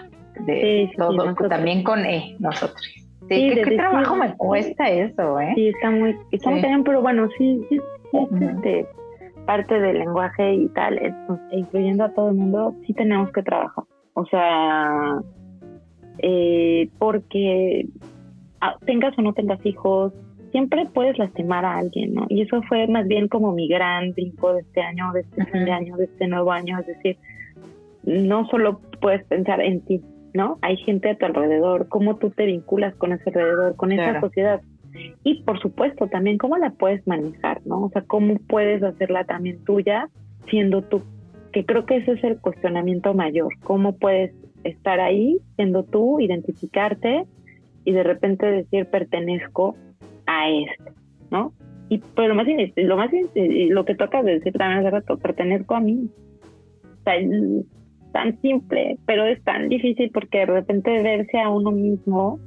[0.40, 2.80] de todo, también con E, nosotros.
[3.28, 5.52] Sí, ¿qué, trabajo me cuesta eso, eh?
[5.54, 7.78] Sí, está muy, está muy bien, pero bueno, sí, sí,
[8.12, 8.86] este,
[9.44, 10.98] parte del lenguaje y tal,
[11.52, 13.84] incluyendo a todo el mundo, sí tenemos que trabajar.
[14.14, 15.20] O sea,
[16.18, 17.86] eh, porque
[18.60, 20.12] ah, tengas o no tengas hijos,
[20.50, 22.26] siempre puedes lastimar a alguien, ¿no?
[22.28, 25.64] Y eso fue más bien como mi gran brinco de este año, de este fin
[25.64, 27.16] de año, de este nuevo año, es decir,
[28.04, 30.00] no solo puedes pensar en ti,
[30.34, 30.58] ¿no?
[30.62, 34.60] Hay gente a tu alrededor, cómo tú te vinculas con ese alrededor, con esa sociedad.
[35.22, 37.84] Y por supuesto también cómo la puedes manejar, ¿no?
[37.84, 40.08] O sea, cómo puedes hacerla también tuya
[40.48, 41.02] siendo tú,
[41.52, 44.34] que creo que ese es el cuestionamiento mayor, cómo puedes
[44.64, 47.24] estar ahí siendo tú, identificarte
[47.84, 49.76] y de repente decir pertenezco
[50.28, 50.92] a esto,
[51.30, 51.52] ¿no?
[51.88, 55.74] Y pero lo más, lo más lo que toca de decir también hace rato, pertenezco
[55.74, 56.08] a mí.
[56.84, 57.14] O sea,
[58.12, 62.38] tan simple, pero es tan difícil porque de repente verse a uno mismo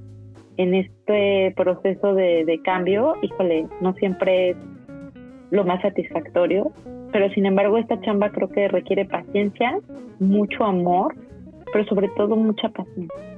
[0.57, 4.57] en este proceso de cambio, híjole, no siempre es
[5.49, 6.71] lo más satisfactorio,
[7.11, 9.77] pero sin embargo esta chamba creo que requiere paciencia,
[10.19, 11.15] mucho amor,
[11.73, 13.30] pero sobre todo mucha paciencia.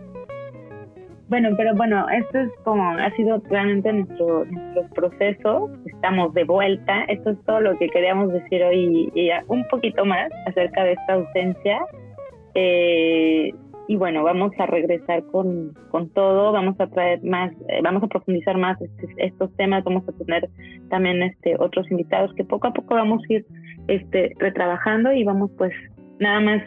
[1.29, 5.71] Bueno, pero bueno, esto es como ha sido realmente nuestro, nuestro proceso.
[5.85, 7.05] Estamos de vuelta.
[7.05, 11.13] Esto es todo lo que queríamos decir hoy y un poquito más acerca de esta
[11.13, 11.79] ausencia.
[12.55, 13.51] Eh,
[13.87, 18.07] y bueno, vamos a regresar con, con todo, vamos a traer más, eh, vamos a
[18.07, 20.49] profundizar más este, estos temas, vamos a tener
[20.89, 23.45] también este otros invitados que poco a poco vamos a ir
[23.87, 25.73] este retrabajando y vamos pues
[26.19, 26.63] nada más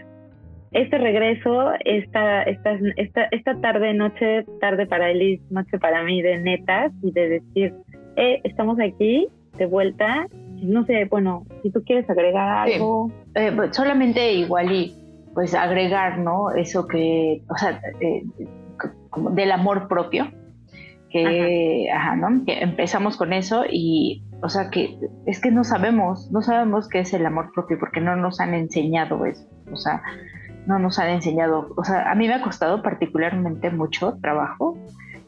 [0.76, 6.38] este regreso, esta, esta, esta, esta tarde, noche, tarde para Elis, noche para mí de
[6.38, 7.74] netas y de decir,
[8.16, 10.28] eh, estamos aquí de vuelta.
[10.62, 13.10] No sé, bueno, si tú quieres agregar algo.
[13.34, 14.94] Eh, pues, solamente igual y
[15.32, 16.50] pues agregar, ¿no?
[16.50, 18.22] Eso que, o sea, eh,
[19.32, 20.30] del amor propio,
[21.10, 22.16] que, ajá.
[22.16, 22.44] ¿no?
[22.44, 27.00] Que empezamos con eso y, o sea, que es que no sabemos, no sabemos qué
[27.00, 30.02] es el amor propio porque no nos han enseñado eso, o sea,
[30.66, 34.76] no nos han enseñado, o sea, a mí me ha costado particularmente mucho trabajo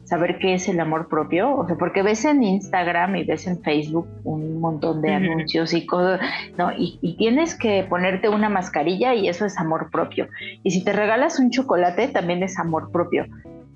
[0.03, 3.61] saber qué es el amor propio, o sea, porque ves en Instagram y ves en
[3.61, 6.19] Facebook un montón de anuncios y cosas,
[6.57, 6.71] ¿no?
[6.71, 10.27] Y, y, tienes que ponerte una mascarilla y eso es amor propio.
[10.63, 13.27] Y si te regalas un chocolate, también es amor propio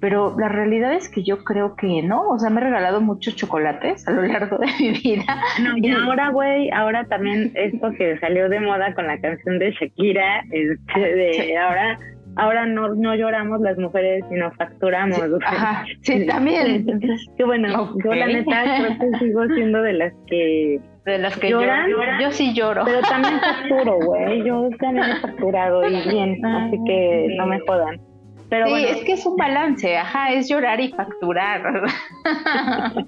[0.04, 3.38] pero la realidad es que yo creo que no, o sea, me he regalado muchos
[3.38, 5.24] chocolates a lo largo de mi vida.
[5.62, 9.72] No, y ahora, güey, ahora también esto que salió de moda con la canción de
[9.72, 11.98] Shakira, este, de ahora
[12.36, 15.20] ahora no, no lloramos las mujeres, sino facturamos.
[15.20, 16.86] Sí, ajá, sí también.
[17.38, 21.50] Qué bueno, yo la neta creo que sigo siendo de las que de las que
[21.50, 21.90] lloran,
[22.20, 22.84] yo, sí lloro.
[22.84, 24.44] Pero también facturo, güey.
[24.44, 28.02] Yo también he facturado y bien, así que no me jodan
[28.66, 31.84] sí, es que es un balance, ajá, es llorar y facturar.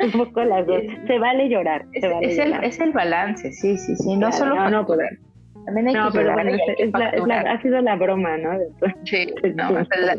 [0.00, 0.82] un poco las dos.
[1.06, 1.86] Se vale llorar.
[1.92, 4.16] Es, vale es, El, es el balance, sí, sí, sí.
[4.16, 5.18] No solo no, no, poder.
[5.64, 6.92] También hay no, que pero bueno, es
[7.26, 8.50] la, ha sido la broma, ¿no?
[9.04, 9.70] Sí, no,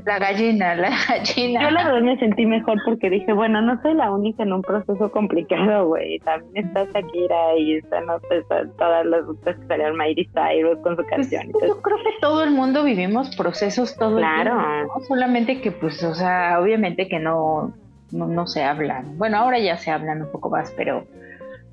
[0.05, 1.63] la, gallina, la gallina.
[1.63, 4.61] Yo la verdad me sentí mejor porque dije, bueno, no soy la única en un
[4.61, 6.19] proceso complicado, güey.
[6.19, 8.45] También está Shakira y están no, pues,
[8.77, 11.51] todas las otras que salieron Miley Cyrus con su pues, canción.
[11.51, 14.59] Pues, yo creo que todo el mundo vivimos procesos todo claro.
[14.59, 14.93] el tiempo.
[14.99, 15.05] ¿no?
[15.05, 17.73] Solamente que, pues, o sea, obviamente que no,
[18.11, 19.17] no, no se hablan.
[19.17, 21.05] Bueno, ahora ya se hablan un poco más, pero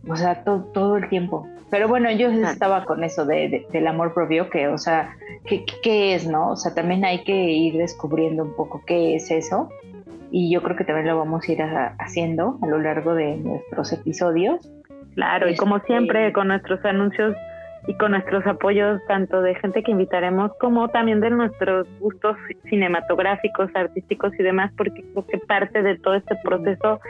[0.08, 1.46] o sea, todo el tiempo.
[1.70, 6.14] Pero bueno, yo estaba con eso de, del amor propio, que, o sea, ¿qué, ¿qué,
[6.14, 6.50] es, no?
[6.50, 9.70] O sea, también hay que ir descubriendo un poco qué es eso.
[10.30, 11.62] Y yo creo que también lo vamos a ir
[11.98, 14.70] haciendo a lo largo de nuestros episodios.
[15.14, 17.34] Claro, y como este, siempre, con nuestros anuncios
[17.86, 22.36] y con nuestros apoyos, tanto de gente que invitaremos, como también de nuestros gustos
[22.68, 27.00] cinematográficos, artísticos y demás, porque creo que parte de todo este proceso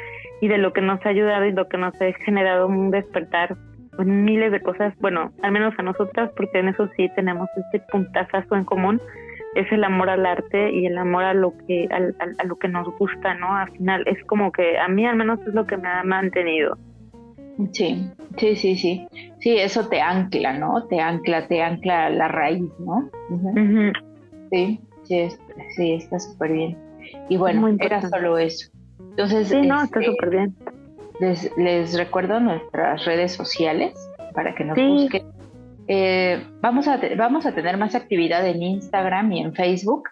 [0.43, 3.57] y de lo que nos ha ayudado y lo que nos ha generado un despertar
[3.97, 7.79] en miles de cosas, bueno, al menos a nosotras, porque en eso sí tenemos este
[7.93, 9.01] puntazo en común,
[9.55, 12.89] es el amor al arte y el amor a lo que a, lo que nos
[12.99, 13.55] gusta, ¿no?
[13.55, 16.77] Al final es como que a mí al menos es lo que me ha mantenido.
[17.71, 19.07] Sí, sí, sí, sí.
[19.39, 20.89] Sí, eso te ancla, ¿no?
[20.89, 23.09] Te ancla, te ancla la raíz, ¿no?
[24.51, 25.29] Sí, sí,
[25.77, 26.77] sí, está súper bien.
[27.29, 28.73] Y bueno, era solo eso.
[29.11, 30.57] Entonces, sí, no, está este, súper bien.
[31.21, 33.93] Les, les, recuerdo nuestras redes sociales
[34.35, 35.25] para que nos busquen.
[35.89, 40.05] Eh, vamos, a, vamos a tener más actividad en Instagram y en Facebook.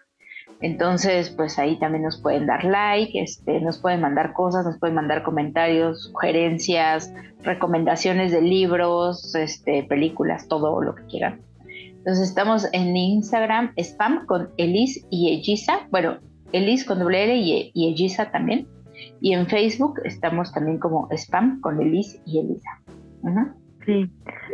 [0.60, 4.94] Entonces, pues ahí también nos pueden dar like, este, nos pueden mandar cosas, nos pueden
[4.94, 11.40] mandar comentarios, sugerencias, recomendaciones de libros, este, películas, todo lo que quieran.
[12.00, 15.86] Entonces estamos en Instagram, spam con Elis y Ellisa.
[15.90, 16.18] Bueno,
[16.52, 18.66] Elis con doble L y, y también.
[19.20, 22.80] Y en Facebook estamos también como spam con Elis y Elisa.
[23.84, 24.10] Sí,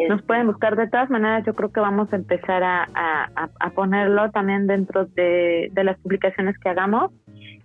[0.08, 1.44] nos pueden buscar de todas maneras.
[1.44, 2.88] Yo creo que vamos a empezar a,
[3.34, 7.12] a, ponerlo también dentro de, de, las publicaciones que hagamos.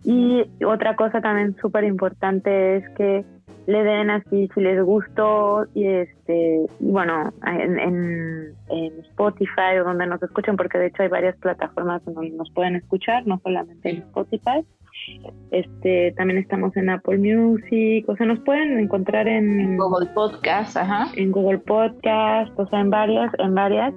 [0.03, 3.23] Y otra cosa también súper importante es que
[3.67, 10.07] le den así si les gustó y este bueno en, en, en, Spotify o donde
[10.07, 13.97] nos escuchen porque de hecho hay varias plataformas donde nos pueden escuchar no solamente en
[13.97, 14.65] Spotify
[15.51, 21.07] este, también estamos en Apple Music, o sea, nos pueden encontrar en, Google Podcast, ajá.
[21.15, 23.93] En Google Podcast, o sea, en varias, en varias.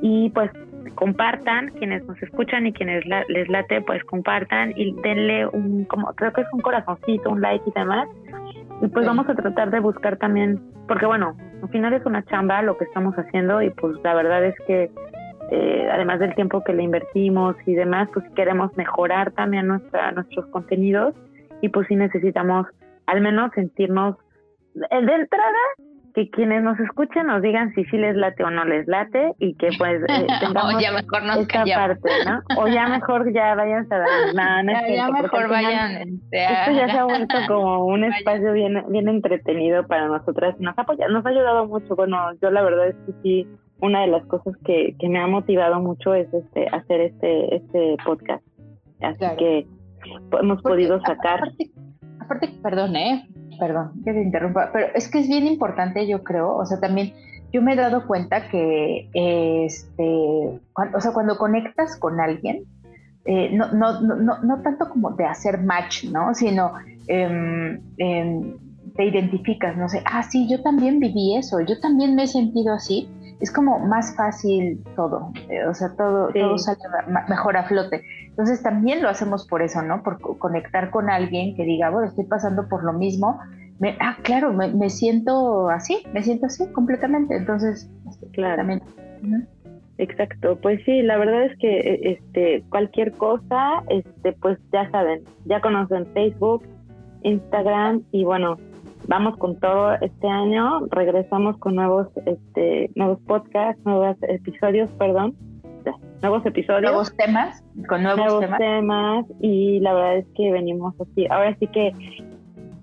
[0.00, 0.50] Y pues
[0.94, 6.32] compartan, quienes nos escuchan y quienes les late, pues compartan y denle un, como creo
[6.32, 8.08] que es un corazoncito, un like y demás.
[8.82, 12.62] Y pues vamos a tratar de buscar también, porque bueno, al final es una chamba
[12.62, 14.90] lo que estamos haciendo y pues la verdad es que
[15.54, 20.46] eh, además del tiempo que le invertimos y demás, pues queremos mejorar también nuestra, nuestros
[20.46, 21.14] contenidos
[21.60, 22.66] y pues sí necesitamos
[23.04, 24.16] al menos sentirnos
[24.76, 25.58] eh, de entrada
[26.14, 29.54] que quienes nos escuchen nos digan si sí les late o no les late y
[29.56, 32.62] que pues eh, tengamos o ya mejor nos esta parte, ¿no?
[32.62, 36.08] O ya mejor ya vayan a dar nada, ya, mejor vayan.
[36.30, 40.78] Este, esto ya se ha vuelto como un espacio bien bien entretenido para nosotras, nos
[40.78, 41.94] ha nos ha ayudado mucho.
[41.94, 43.46] Bueno, yo la verdad es que sí
[43.82, 48.44] una de las cosas que, me ha motivado mucho es este hacer este este podcast.
[49.00, 49.66] Así que
[50.40, 51.40] hemos podido sacar.
[52.20, 53.28] Aparte, perdón, ¿eh?
[53.58, 57.12] Perdón que te interrumpa, pero es que es bien importante, yo creo, o sea, también
[57.52, 62.64] yo me he dado cuenta que, este, cuando, o sea, cuando conectas con alguien,
[63.24, 66.34] eh, no, no, no, no, tanto como de hacer match, ¿no?
[66.34, 66.72] Sino
[67.08, 67.80] em,
[68.96, 72.74] te identificas, no sé, ah, sí, yo también viví eso, yo también me he sentido
[72.74, 73.08] así.
[73.42, 76.78] Es como más fácil todo, eh, o sea, todo, todo sale
[77.28, 78.02] mejor a flote.
[78.28, 80.02] Entonces también lo hacemos por eso, ¿no?
[80.02, 83.40] Por conectar con alguien que diga, bueno, estoy pasando por lo mismo.
[84.00, 87.36] ah, claro, me, siento así, me siento así completamente.
[87.36, 88.86] Entonces, este, claramente.
[89.98, 95.24] Exacto, pues sí, la verdad es que e, este cualquier cosa, este pues ya saben,
[95.44, 96.62] ya conocen Facebook,
[97.22, 98.56] Instagram y bueno,
[99.06, 105.36] vamos con todo este año, regresamos con nuevos este nuevos podcasts, nuevos episodios, perdón,
[106.22, 109.26] nuevos episodios, nuevos temas, con nuevos, temas.
[109.40, 111.92] y la verdad es que venimos así, ahora sí que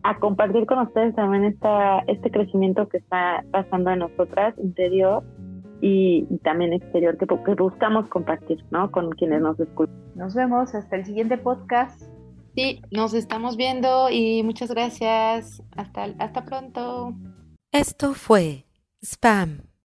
[0.04, 5.24] a compartir con ustedes también esta este crecimiento que está pasando en nosotras interior
[5.82, 8.92] y, también exterior que, buscamos compartir, ¿no?
[8.92, 9.96] Con quienes nos escuchan.
[10.16, 12.02] Nos vemos hasta el siguiente podcast.
[12.60, 15.64] Sí, nos estamos viendo y muchas gracias.
[15.78, 17.14] Hasta, hasta pronto.
[17.72, 18.66] Esto fue
[19.02, 19.69] Spam